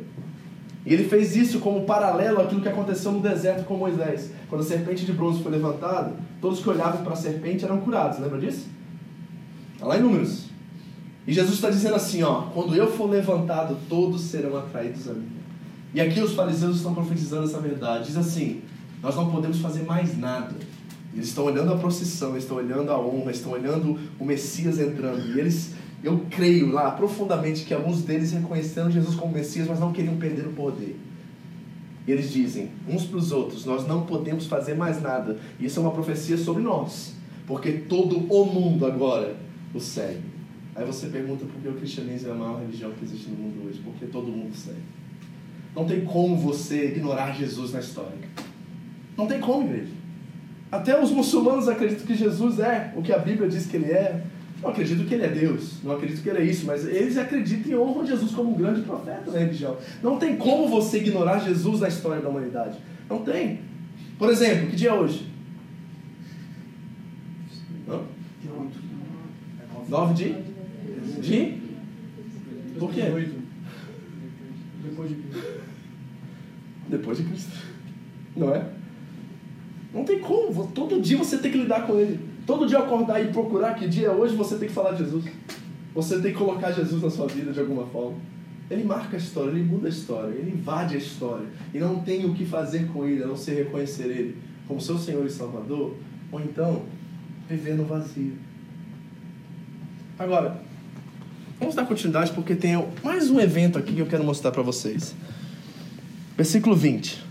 [0.85, 4.31] E ele fez isso como paralelo àquilo que aconteceu no deserto com Moisés.
[4.49, 8.19] Quando a serpente de bronze foi levantada, todos que olhavam para a serpente eram curados,
[8.19, 8.67] lembra disso?
[9.73, 10.45] Está lá em Números.
[11.25, 15.27] E Jesus está dizendo assim: ó, quando eu for levantado, todos serão atraídos a mim.
[15.93, 18.07] E aqui os fariseus estão profetizando essa verdade.
[18.07, 18.61] Diz assim:
[19.03, 20.55] nós não podemos fazer mais nada.
[21.13, 25.35] Eles estão olhando a procissão, estão olhando a honra, estão olhando o Messias entrando.
[25.35, 29.91] E eles, eu creio lá profundamente que alguns deles reconheceram Jesus como Messias, mas não
[29.91, 30.97] queriam perder o poder.
[32.07, 35.37] E eles dizem uns para os outros: Nós não podemos fazer mais nada.
[35.59, 37.13] E isso é uma profecia sobre nós,
[37.45, 39.35] porque todo o mundo agora
[39.73, 40.33] o segue.
[40.75, 43.67] Aí você pergunta por que o cristianismo é a maior religião que existe no mundo
[43.67, 43.79] hoje?
[43.83, 45.02] Porque todo mundo segue.
[45.76, 48.17] Não tem como você ignorar Jesus na história.
[49.17, 49.91] Não tem como, igreja.
[50.71, 54.24] Até os muçulmanos acreditam que Jesus é o que a Bíblia diz que ele é.
[54.61, 57.71] Não acredito que ele é Deus, não acredito que ele é isso, mas eles acreditam
[57.71, 59.78] e honram Jesus como um grande profeta na religião.
[60.01, 62.78] Não tem como você ignorar Jesus na história da humanidade.
[63.09, 63.59] Não tem.
[64.17, 65.28] Por exemplo, que dia é hoje?
[67.89, 67.99] Hã?
[69.89, 70.34] 9 de?
[71.21, 71.57] De?
[72.80, 73.01] Por quê?
[73.01, 73.28] Depois
[75.09, 75.15] de.
[76.88, 77.57] Depois de Cristo.
[78.36, 78.65] Não é?
[79.93, 80.67] Não tem como.
[80.67, 82.19] Todo dia você tem que lidar com ele.
[82.45, 85.25] Todo dia acordar e procurar que dia é hoje, você tem que falar de Jesus.
[85.93, 88.17] Você tem que colocar Jesus na sua vida de alguma forma.
[88.69, 91.45] Ele marca a história, ele muda a história, ele invade a história.
[91.73, 94.97] E não tem o que fazer com ele, a não ser reconhecer ele como seu
[94.97, 95.95] Senhor e Salvador,
[96.31, 96.84] ou então
[97.47, 98.34] viver no vazio.
[100.17, 100.61] Agora,
[101.59, 102.73] vamos dar continuidade porque tem
[103.03, 105.13] mais um evento aqui que eu quero mostrar para vocês.
[106.36, 107.23] Versículo 20.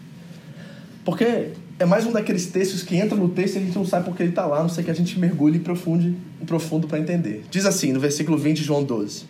[1.05, 1.49] Porque
[1.79, 4.23] é mais um daqueles textos que entra no texto e a gente não sabe porque
[4.23, 6.15] ele está lá, não sei que a gente mergulhe profundo,
[6.47, 7.45] profundo para entender.
[7.51, 9.25] Diz assim, no versículo 20 de João 12.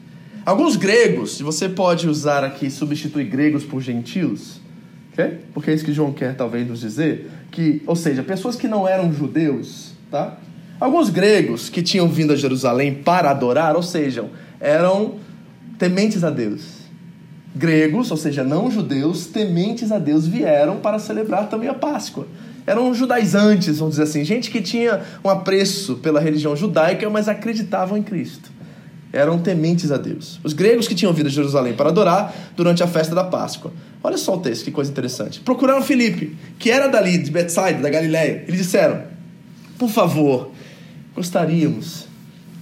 [0.45, 4.61] Alguns gregos, e você pode usar aqui, substituir gregos por gentios,
[5.13, 5.39] ok?
[5.55, 8.87] Porque é isso que João quer talvez nos dizer, que, ou seja, pessoas que não
[8.87, 10.39] eram judeus, tá?
[10.81, 14.29] Alguns gregos que tinham vindo a Jerusalém para adorar, ou seja,
[14.61, 15.15] eram
[15.79, 16.82] tementes a Deus.
[17.55, 22.27] Gregos, ou seja, não judeus, tementes a Deus, vieram para celebrar também a Páscoa.
[22.67, 27.99] Eram judaizantes, vamos dizer assim, gente que tinha um apreço pela religião judaica, mas acreditavam
[27.99, 28.51] em Cristo.
[29.13, 30.41] Eram tementes a Deus.
[30.43, 33.73] Os gregos que tinham vindo a Jerusalém para adorar durante a festa da Páscoa.
[34.03, 35.41] Olha só o texto, que coisa interessante.
[35.41, 38.45] Procuraram Filipe, que era dali, de Betsaida, da Galiléia.
[38.49, 39.03] Eles disseram:
[39.79, 40.51] Por favor,
[41.15, 42.07] gostaríamos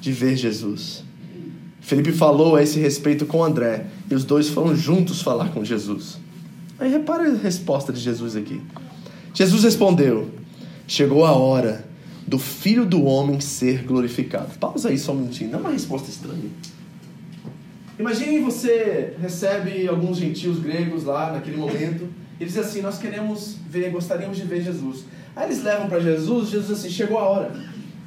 [0.00, 1.04] de ver Jesus.
[1.90, 6.18] Felipe falou a esse respeito com André e os dois foram juntos falar com Jesus.
[6.78, 8.60] Aí repara a resposta de Jesus aqui.
[9.34, 10.30] Jesus respondeu:
[10.86, 11.84] Chegou a hora
[12.24, 14.56] do filho do homem ser glorificado.
[14.60, 16.48] Pausa aí só um minutinho, não é uma resposta estranha.
[17.98, 22.08] Imagine você recebe alguns gentios gregos lá naquele momento
[22.40, 25.04] eles assim: Nós queremos ver, gostaríamos de ver Jesus.
[25.34, 27.52] Aí eles levam para Jesus, Jesus assim: Chegou a hora.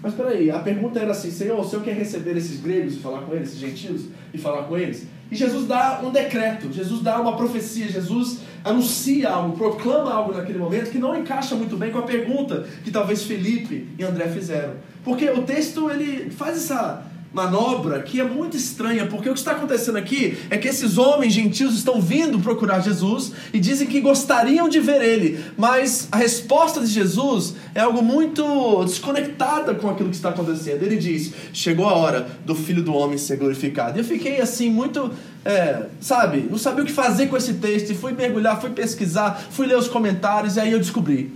[0.04, 3.22] Mas peraí, a pergunta era assim: Senhor, o Senhor quer receber esses gregos e falar
[3.22, 4.02] com eles, esses gentios,
[4.34, 5.08] e falar com eles?
[5.32, 10.60] E Jesus dá um decreto, Jesus dá uma profecia, Jesus anuncia algo, proclama algo naquele
[10.60, 14.74] momento que não encaixa muito bem com a pergunta que talvez Felipe e André fizeram.
[15.06, 19.52] Porque o texto ele faz essa manobra que é muito estranha, porque o que está
[19.52, 24.70] acontecendo aqui é que esses homens gentios estão vindo procurar Jesus e dizem que gostariam
[24.70, 30.16] de ver ele, mas a resposta de Jesus é algo muito desconectada com aquilo que
[30.16, 30.84] está acontecendo.
[30.84, 33.98] Ele diz: Chegou a hora do filho do homem ser glorificado.
[33.98, 35.12] E eu fiquei assim, muito.
[35.46, 39.46] É, sabe, não sabia o que fazer com esse texto, e fui mergulhar, fui pesquisar,
[39.50, 41.34] fui ler os comentários, e aí eu descobri.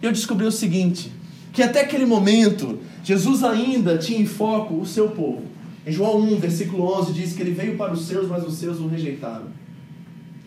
[0.00, 1.12] Eu descobri o seguinte:
[1.52, 5.42] que até aquele momento Jesus ainda tinha em foco o seu povo.
[5.86, 8.78] Em João 1, versículo 11, diz que ele veio para os seus, mas os seus
[8.78, 9.46] o rejeitaram.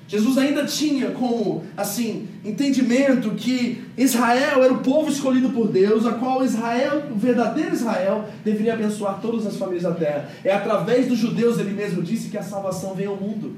[0.08, 6.14] Jesus ainda tinha como, assim, entendimento que Israel era o povo escolhido por Deus, a
[6.14, 10.30] qual Israel, o verdadeiro Israel, deveria abençoar todas as famílias da terra.
[10.44, 13.56] É através dos judeus, ele mesmo disse, que a salvação veio ao mundo.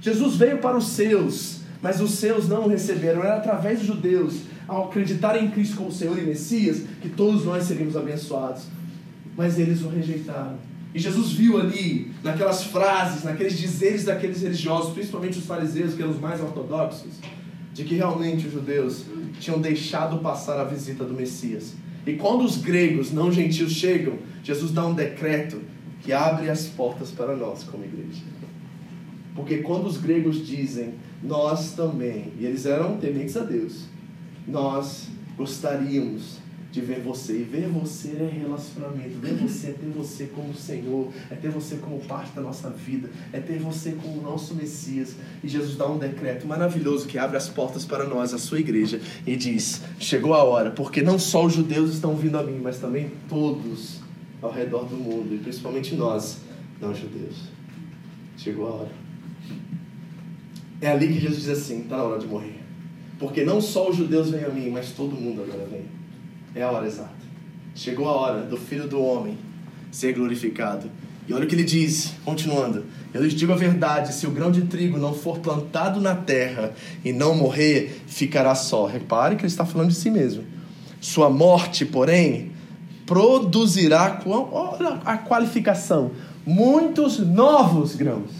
[0.00, 3.22] Jesus veio para os seus, mas os seus não o receberam.
[3.22, 4.40] Era através dos judeus,
[4.70, 8.68] ao acreditarem em Cristo como Senhor e Messias, que todos nós seríamos abençoados.
[9.36, 10.58] Mas eles o rejeitaram.
[10.94, 16.12] E Jesus viu ali, naquelas frases, naqueles dizeres daqueles religiosos, principalmente os fariseus, que eram
[16.12, 17.14] os mais ortodoxos,
[17.74, 19.06] de que realmente os judeus
[19.40, 21.74] tinham deixado passar a visita do Messias.
[22.06, 25.60] E quando os gregos não gentios chegam, Jesus dá um decreto
[26.00, 28.22] que abre as portas para nós como igreja.
[29.34, 33.86] Porque quando os gregos dizem nós também, e eles eram tementes a Deus,
[34.50, 36.40] nós gostaríamos
[36.70, 37.40] de ver você.
[37.40, 39.18] E ver você é relacionamento.
[39.18, 43.10] Ver você é ter você como Senhor, é ter você como parte da nossa vida,
[43.32, 45.16] é ter você como nosso Messias.
[45.42, 49.00] E Jesus dá um decreto maravilhoso que abre as portas para nós, a sua igreja,
[49.26, 52.78] e diz: Chegou a hora, porque não só os judeus estão vindo a mim, mas
[52.78, 54.00] também todos
[54.40, 56.38] ao redor do mundo, e principalmente nós,
[56.80, 57.36] não judeus.
[58.36, 58.92] Chegou a hora.
[60.80, 62.59] É ali que Jesus diz assim: está na hora de morrer.
[63.20, 65.82] Porque não só os judeus vêm a mim, mas todo mundo agora vem.
[66.54, 67.20] É a hora exata.
[67.74, 69.36] Chegou a hora do Filho do Homem
[69.92, 70.90] ser glorificado.
[71.28, 72.86] E olha o que ele diz, continuando.
[73.12, 76.72] Eu lhes digo a verdade: se o grão de trigo não for plantado na terra
[77.04, 78.86] e não morrer, ficará só.
[78.86, 80.42] Repare que ele está falando de si mesmo.
[80.98, 82.52] Sua morte, porém,
[83.04, 86.12] produzirá, olha a qualificação,
[86.46, 88.30] muitos novos grãos.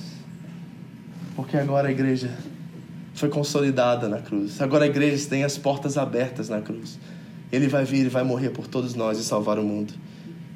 [1.36, 2.30] Porque agora a igreja
[3.20, 4.60] foi consolidada na cruz.
[4.62, 6.98] Agora a igreja tem as portas abertas na cruz.
[7.52, 9.92] Ele vai vir e vai morrer por todos nós e salvar o mundo.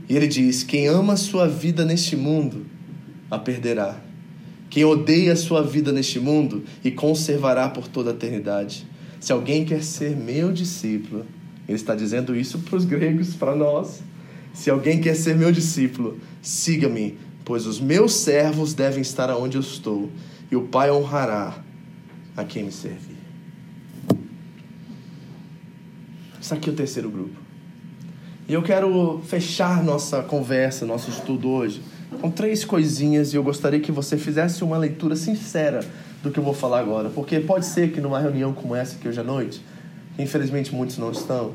[0.09, 2.65] E ele diz: Quem ama a sua vida neste mundo,
[3.31, 4.01] a perderá.
[4.71, 8.87] Quem odeia a sua vida neste mundo, e conservará por toda a eternidade.
[9.21, 11.27] Se alguém quer ser meu discípulo,
[11.69, 14.03] ele está dizendo isso para os gregos, para nós.
[14.53, 19.61] Se alguém quer ser meu discípulo, siga-me, pois os meus servos devem estar onde eu
[19.61, 20.11] estou,
[20.51, 21.64] e o Pai honrará
[22.37, 23.17] a quem me servir.
[26.41, 27.41] Isso aqui é o terceiro grupo.
[28.47, 31.81] E eu quero fechar nossa conversa, nosso estudo hoje,
[32.21, 35.81] com três coisinhas e eu gostaria que você fizesse uma leitura sincera
[36.23, 39.09] do que eu vou falar agora, porque pode ser que numa reunião como essa aqui
[39.09, 39.63] hoje à noite,
[40.15, 41.55] que infelizmente muitos não estão,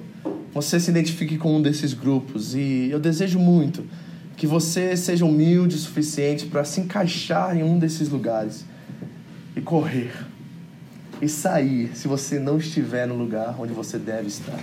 [0.53, 3.84] você se identifique com um desses grupos e eu desejo muito
[4.36, 8.65] que você seja humilde o suficiente para se encaixar em um desses lugares
[9.55, 10.28] e correr
[11.22, 14.59] e sair se você não estiver no lugar onde você deve estar.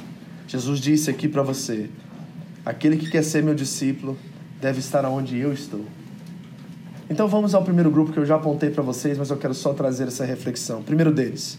[0.46, 1.90] Jesus disse aqui para você:
[2.64, 4.16] aquele que quer ser meu discípulo
[4.60, 5.84] deve estar onde eu estou.
[7.08, 9.72] Então vamos ao primeiro grupo que eu já apontei para vocês, mas eu quero só
[9.72, 10.82] trazer essa reflexão.
[10.82, 11.58] Primeiro deles,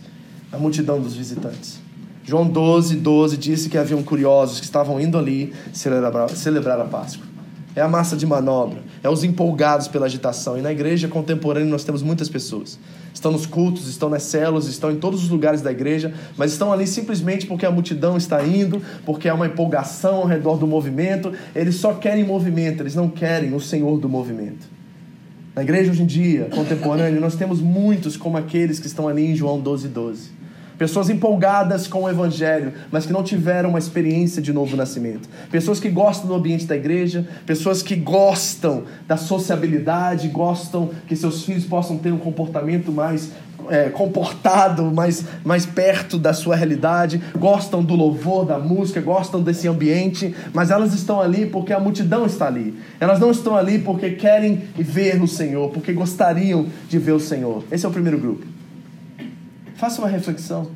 [0.51, 1.79] a multidão dos visitantes.
[2.23, 7.36] João 12, 12 disse que haviam curiosos que estavam indo ali celebrar, a Páscoa
[7.77, 10.57] é a massa de manobra, é os empolgados pela agitação.
[10.57, 12.79] E na igreja contemporânea nós temos muitas pessoas.
[13.13, 16.73] Estão nos cultos, estão nas células, estão em todos os lugares da igreja, mas estão
[16.73, 21.31] ali simplesmente porque a multidão está indo, porque há uma empolgação ao redor do movimento.
[21.55, 24.67] Eles só querem movimento, eles não querem o Senhor do movimento.
[25.55, 29.35] Na igreja hoje em dia, contemporânea, nós temos muitos como aqueles que estão ali em
[29.35, 30.36] João 12, 12
[30.77, 35.27] Pessoas empolgadas com o Evangelho, mas que não tiveram uma experiência de novo nascimento.
[35.49, 41.43] Pessoas que gostam do ambiente da igreja, pessoas que gostam da sociabilidade, gostam que seus
[41.43, 43.31] filhos possam ter um comportamento mais
[43.69, 49.67] é, comportado, mais, mais perto da sua realidade, gostam do louvor, da música, gostam desse
[49.67, 52.77] ambiente, mas elas estão ali porque a multidão está ali.
[52.99, 57.63] Elas não estão ali porque querem ver o Senhor, porque gostariam de ver o Senhor.
[57.71, 58.56] Esse é o primeiro grupo.
[59.77, 60.71] Faça uma reflexão.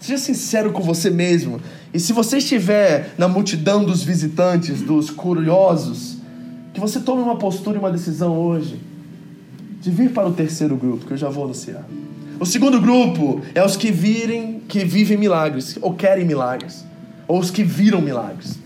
[0.00, 1.60] Seja sincero com você mesmo.
[1.92, 6.16] E se você estiver na multidão dos visitantes, dos curiosos,
[6.72, 8.80] que você tome uma postura e uma decisão hoje
[9.82, 11.84] de vir para o terceiro grupo, que eu já vou anunciar.
[12.38, 16.86] O segundo grupo é os que virem, que vivem milagres, ou querem milagres,
[17.28, 18.58] ou os que viram milagres.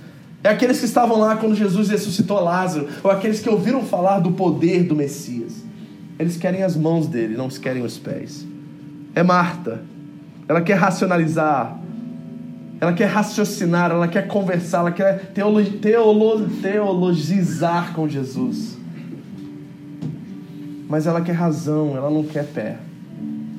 [0.45, 4.31] É aqueles que estavam lá quando Jesus ressuscitou Lázaro, ou aqueles que ouviram falar do
[4.31, 5.55] poder do Messias.
[6.21, 8.54] Eles querem as mãos dele, não querem os pés
[9.15, 9.83] é Marta.
[10.49, 11.79] Ela quer racionalizar,
[12.81, 18.77] ela quer raciocinar, ela quer conversar, ela quer teolo, teolo, teologizar com Jesus.
[20.89, 22.77] Mas ela quer razão, ela não quer pé.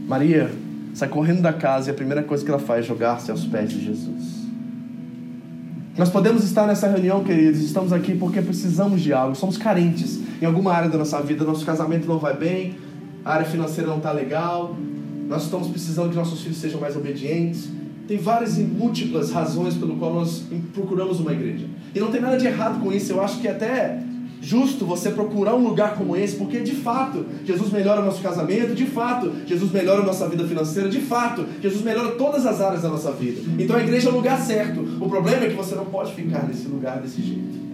[0.08, 0.51] Maria
[0.93, 3.70] sai correndo da casa e a primeira coisa que ela faz é jogar-se aos pés
[3.70, 4.45] de Jesus.
[5.97, 10.45] Nós podemos estar nessa reunião, queridos, estamos aqui porque precisamos de algo, somos carentes em
[10.45, 12.76] alguma área da nossa vida, nosso casamento não vai bem,
[13.24, 14.76] a área financeira não está legal,
[15.28, 17.69] nós estamos precisando que nossos filhos sejam mais obedientes.
[18.07, 21.65] Tem várias e múltiplas razões pelo qual nós procuramos uma igreja.
[21.93, 23.11] E não tem nada de errado com isso.
[23.11, 23.99] Eu acho que é até
[24.41, 28.76] justo você procurar um lugar como esse, porque de fato Jesus melhora o nosso casamento,
[28.76, 32.84] de fato Jesus melhora a nossa vida financeira, de fato Jesus melhora todas as áreas
[32.84, 33.41] da nossa vida.
[33.57, 34.82] Então a igreja é o lugar certo.
[35.01, 37.65] O problema é que você não pode ficar nesse lugar desse jeito.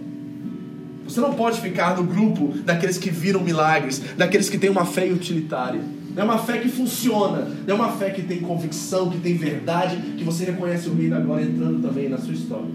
[1.06, 5.04] Você não pode ficar no grupo daqueles que viram milagres, daqueles que têm uma fé
[5.06, 5.80] utilitária.
[6.14, 10.24] É uma fé que funciona, é uma fé que tem convicção, que tem verdade, que
[10.24, 12.66] você reconhece o Rei da Glória entrando também na sua história.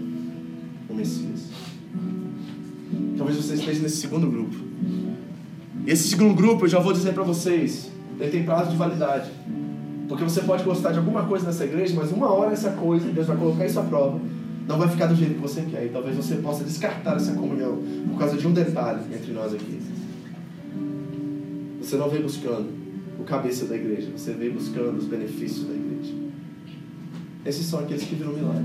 [0.88, 1.46] O Messias.
[3.16, 4.56] Talvez você esteja nesse segundo grupo.
[5.86, 9.30] E esse segundo grupo, eu já vou dizer para vocês, ele tem prazo de validade.
[10.08, 13.26] Porque você pode gostar de alguma coisa nessa igreja, mas uma hora essa coisa, Deus
[13.26, 14.18] vai colocar isso à prova,
[14.66, 15.84] não vai ficar do jeito que você quer.
[15.84, 17.78] E talvez você possa descartar essa comunhão
[18.08, 19.78] por causa de um detalhe entre nós aqui.
[21.80, 22.87] Você não veio buscando
[23.28, 26.14] cabeça da igreja, você veio buscando os benefícios da igreja.
[27.44, 28.64] Esses são aqueles que viram milagre.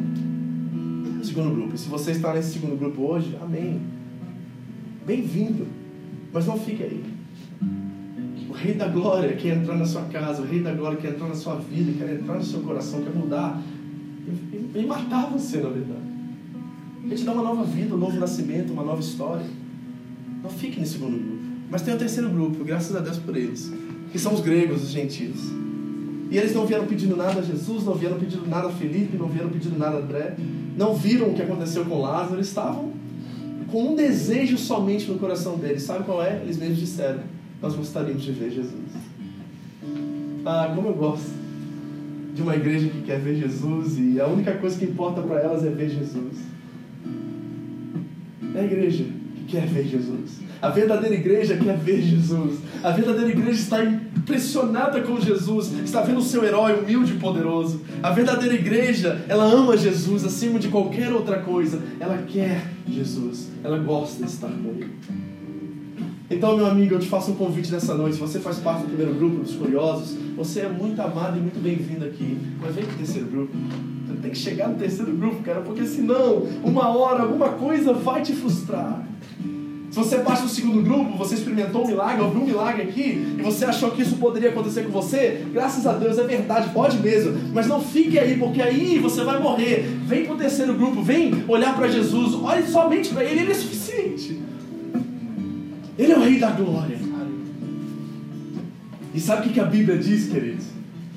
[1.21, 1.75] Segundo grupo.
[1.75, 3.81] E se você está nesse segundo grupo hoje, amém.
[5.05, 5.67] Bem-vindo.
[6.31, 7.03] Mas não fique aí.
[8.49, 11.27] O Rei da Glória quer entrar na sua casa, o Rei da Glória quer entrar
[11.27, 13.61] na sua vida, quer entrar no seu coração, quer mudar
[14.75, 16.03] e, matar você, na verdade.
[17.09, 19.45] Quer te dar uma nova vida, um novo nascimento, uma nova história.
[20.41, 21.43] Não fique nesse segundo grupo.
[21.69, 23.71] Mas tem o terceiro grupo, graças a Deus por eles,
[24.13, 25.51] que são os gregos, os gentios.
[26.29, 29.27] E eles não vieram pedindo nada a Jesus, não vieram pedindo nada a Felipe, não
[29.27, 30.35] vieram pedindo nada a André,
[30.77, 32.93] não viram o que aconteceu com Lázaro, eles estavam
[33.71, 35.81] com um desejo somente no coração deles.
[35.81, 36.41] Sabe qual é?
[36.43, 37.21] Eles mesmos disseram:
[37.59, 38.71] Nós gostaríamos de ver Jesus.
[40.45, 41.31] Ah, como eu gosto
[42.35, 45.65] de uma igreja que quer ver Jesus e a única coisa que importa para elas
[45.65, 46.37] é ver Jesus.
[48.53, 49.05] É a igreja
[49.53, 50.39] quer ver Jesus.
[50.59, 52.59] A verdadeira igreja quer ver Jesus.
[52.83, 57.81] A verdadeira igreja está impressionada com Jesus, está vendo o seu herói humilde e poderoso.
[58.01, 61.79] A verdadeira igreja, ela ama Jesus acima de qualquer outra coisa.
[61.99, 63.49] Ela quer Jesus.
[63.63, 64.91] Ela gosta de estar com ele.
[66.31, 68.15] Então, meu amigo, eu te faço um convite nessa noite.
[68.15, 71.61] Se você faz parte do primeiro grupo dos curiosos, você é muito amado e muito
[71.61, 72.39] bem-vindo aqui.
[72.59, 73.55] Mas vem para o terceiro grupo.
[74.07, 78.23] Você tem que chegar no terceiro grupo, cara, porque senão, uma hora, alguma coisa vai
[78.23, 79.12] te frustrar.
[79.93, 83.41] Se você passa no segundo grupo, você experimentou um milagre, ouviu um milagre aqui, e
[83.43, 87.39] você achou que isso poderia acontecer com você, graças a Deus é verdade, pode mesmo.
[87.53, 89.85] Mas não fique aí, porque aí você vai morrer.
[90.07, 93.53] Vem para o terceiro grupo, vem olhar para Jesus, olhe somente para Ele, Ele é
[93.53, 94.41] suficiente.
[95.95, 96.97] Ele é o Rei da Glória.
[99.13, 100.65] E sabe o que a Bíblia diz, queridos?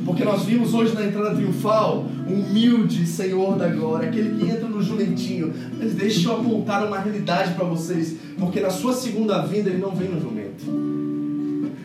[0.05, 4.69] Porque nós vimos hoje na entrada triunfal um humilde Senhor da glória, aquele que entra
[4.69, 5.53] no jumentinho.
[5.79, 9.95] Mas deixa eu apontar uma realidade para vocês, porque na sua segunda vinda ele não
[9.95, 10.87] vem no jumento.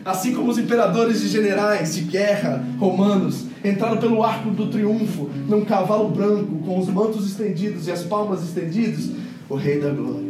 [0.04, 5.64] Assim como os imperadores e generais de guerra romanos entraram pelo arco do triunfo num
[5.64, 9.10] cavalo branco, com os mantos estendidos e as palmas estendidas,
[9.48, 10.28] o Rei da Glória,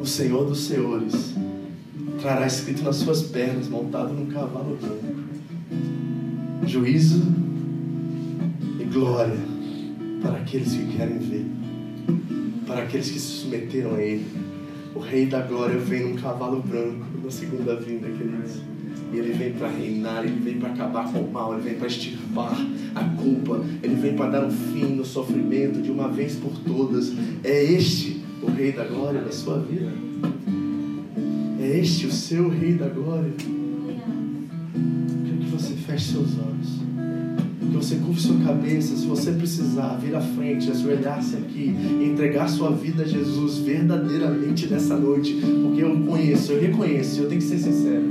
[0.00, 1.34] o Senhor dos Senhores,
[2.20, 5.17] trará escrito nas suas pernas, montado num cavalo branco
[6.66, 7.22] juízo
[8.80, 9.36] e glória
[10.22, 11.46] para aqueles que querem ver,
[12.66, 14.26] para aqueles que se submeteram a Ele.
[14.94, 18.60] O Rei da Glória vem num cavalo branco na segunda vinda, queridos.
[19.12, 21.86] E ele vem para reinar, ele vem para acabar com o mal, ele vem para
[21.86, 22.56] extirpar
[22.94, 27.12] a culpa, ele vem para dar um fim no sofrimento de uma vez por todas.
[27.42, 29.92] É este o Rei da Glória da sua vida?
[31.60, 33.32] É este o seu Rei da Glória?
[35.88, 36.88] Feche seus olhos
[37.68, 42.70] que você curve sua cabeça, se você precisar, vir à frente, ajoelhar-se aqui entregar sua
[42.70, 47.58] vida a Jesus verdadeiramente nessa noite, porque eu conheço, eu reconheço, eu tenho que ser
[47.58, 48.04] sincero.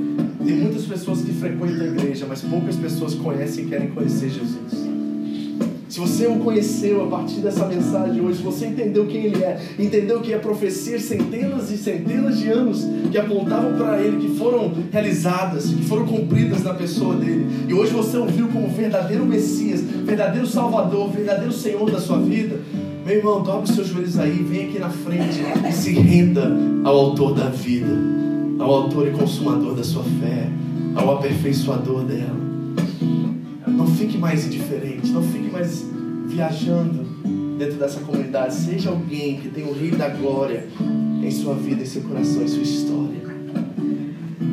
[0.45, 4.76] Tem muitas pessoas que frequentam a igreja, mas poucas pessoas conhecem e querem conhecer Jesus.
[5.97, 9.59] Se você o conheceu a partir dessa mensagem hoje, se você entendeu quem ele é,
[9.79, 14.71] entendeu que é profecias centenas e centenas de anos que apontavam para ele, que foram
[14.91, 20.45] realizadas, que foram cumpridas na pessoa dele, e hoje você ouviu como verdadeiro Messias, verdadeiro
[20.45, 22.59] Salvador, verdadeiro Senhor da sua vida,
[23.03, 26.95] meu irmão, dobre os seus joelhos aí, vem aqui na frente e se renda ao
[26.95, 27.97] Autor da vida,
[28.59, 30.47] ao Autor e Consumador da sua fé,
[30.93, 32.45] ao aperfeiçoador dela.
[33.65, 35.83] Não fique mais indiferente, não fique mais
[36.27, 37.03] viajando
[37.57, 38.53] dentro dessa comunidade.
[38.53, 40.67] Seja alguém que tem o Rei da Glória
[41.23, 43.17] em sua vida, em seu coração, em sua história.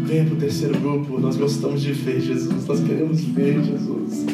[0.07, 1.20] Venha para o terceiro grupo.
[1.20, 4.24] Nós gostamos de ver Jesus, nós queremos ver Jesus.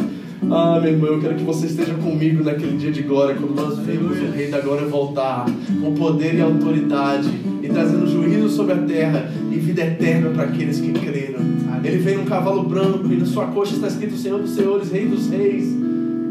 [0.48, 3.78] Ah, meu irmão, eu quero que você esteja comigo naquele dia de glória, quando nós
[3.78, 5.46] vemos o Rei da Glória voltar
[5.80, 7.28] com poder e autoridade
[7.62, 11.40] e trazendo juízo sobre a terra e vida eterna para aqueles que creram.
[11.82, 15.06] Ele vem num cavalo branco e na sua coxa está escrito Senhor dos Senhores, Rei
[15.06, 15.89] dos Reis.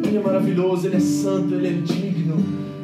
[0.10, 2.38] Ele é maravilhoso, Ele é santo, Ele é digno.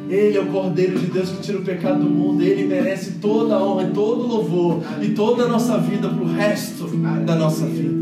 [0.08, 2.40] Ele é o Cordeiro de Deus que tira o pecado do mundo.
[2.40, 6.32] Ele merece toda a honra, todo o louvor e toda a nossa vida para o
[6.32, 6.86] resto
[7.26, 7.92] da nossa vida.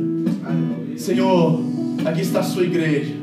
[0.98, 1.60] Senhor,
[2.04, 3.14] aqui está a sua igreja.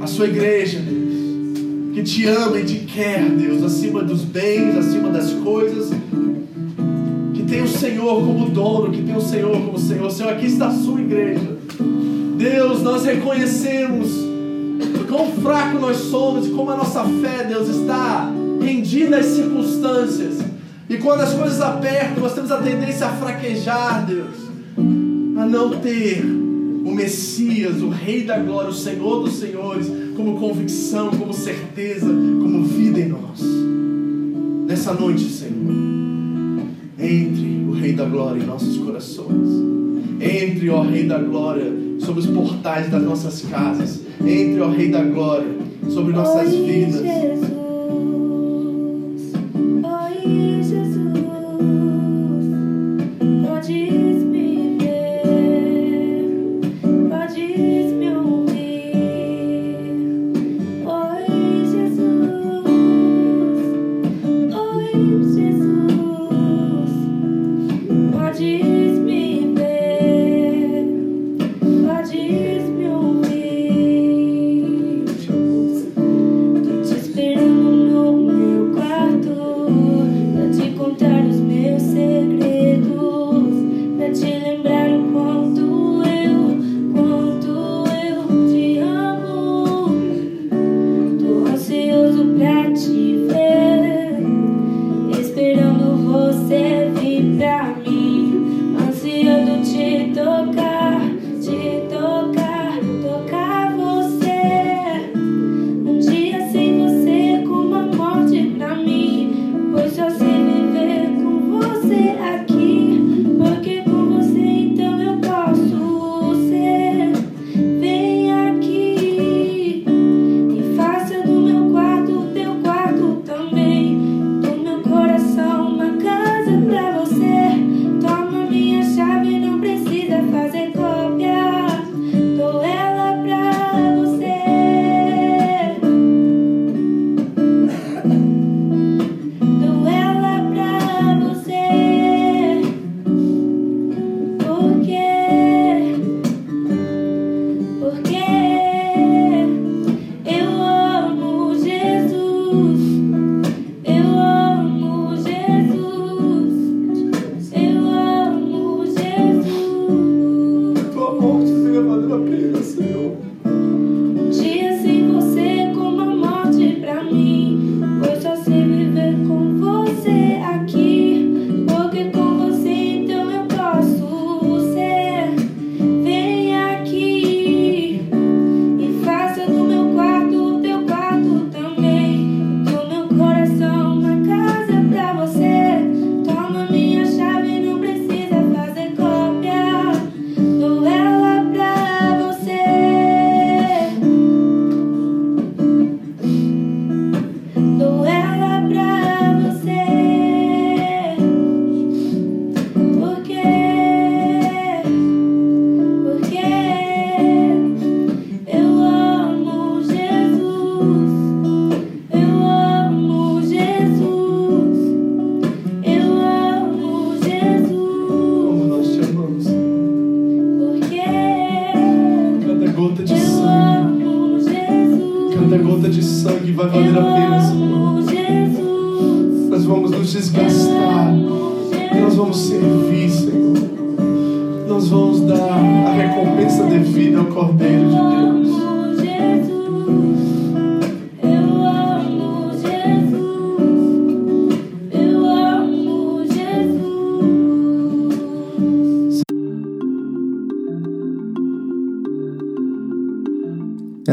[0.00, 5.08] A sua igreja, Deus, que te ama e te quer, Deus, acima dos bens, acima
[5.08, 5.90] das coisas.
[7.34, 10.08] Que tem o Senhor como dono, que tem o Senhor como Senhor.
[10.12, 11.56] Senhor, aqui está a sua igreja.
[12.36, 14.26] Deus, nós reconhecemos
[15.08, 18.30] quão fraco nós somos e como a nossa fé, Deus, está
[18.60, 20.38] rendida às circunstâncias.
[20.88, 24.36] E quando as coisas apertam, nós temos a tendência a fraquejar, Deus,
[25.38, 31.10] a não ter o Messias, o Rei da Glória, o Senhor dos Senhores, como convicção,
[31.10, 33.40] como certeza, como vida em nós.
[34.66, 35.54] Nessa noite, Senhor,
[36.98, 39.48] entre o Rei da Glória em nossos corações.
[40.20, 44.00] Entre, ó Rei da Glória, sobre os portais das nossas casas.
[44.20, 45.48] Entre, ó Rei da Glória,
[45.88, 47.55] sobre nossas vidas.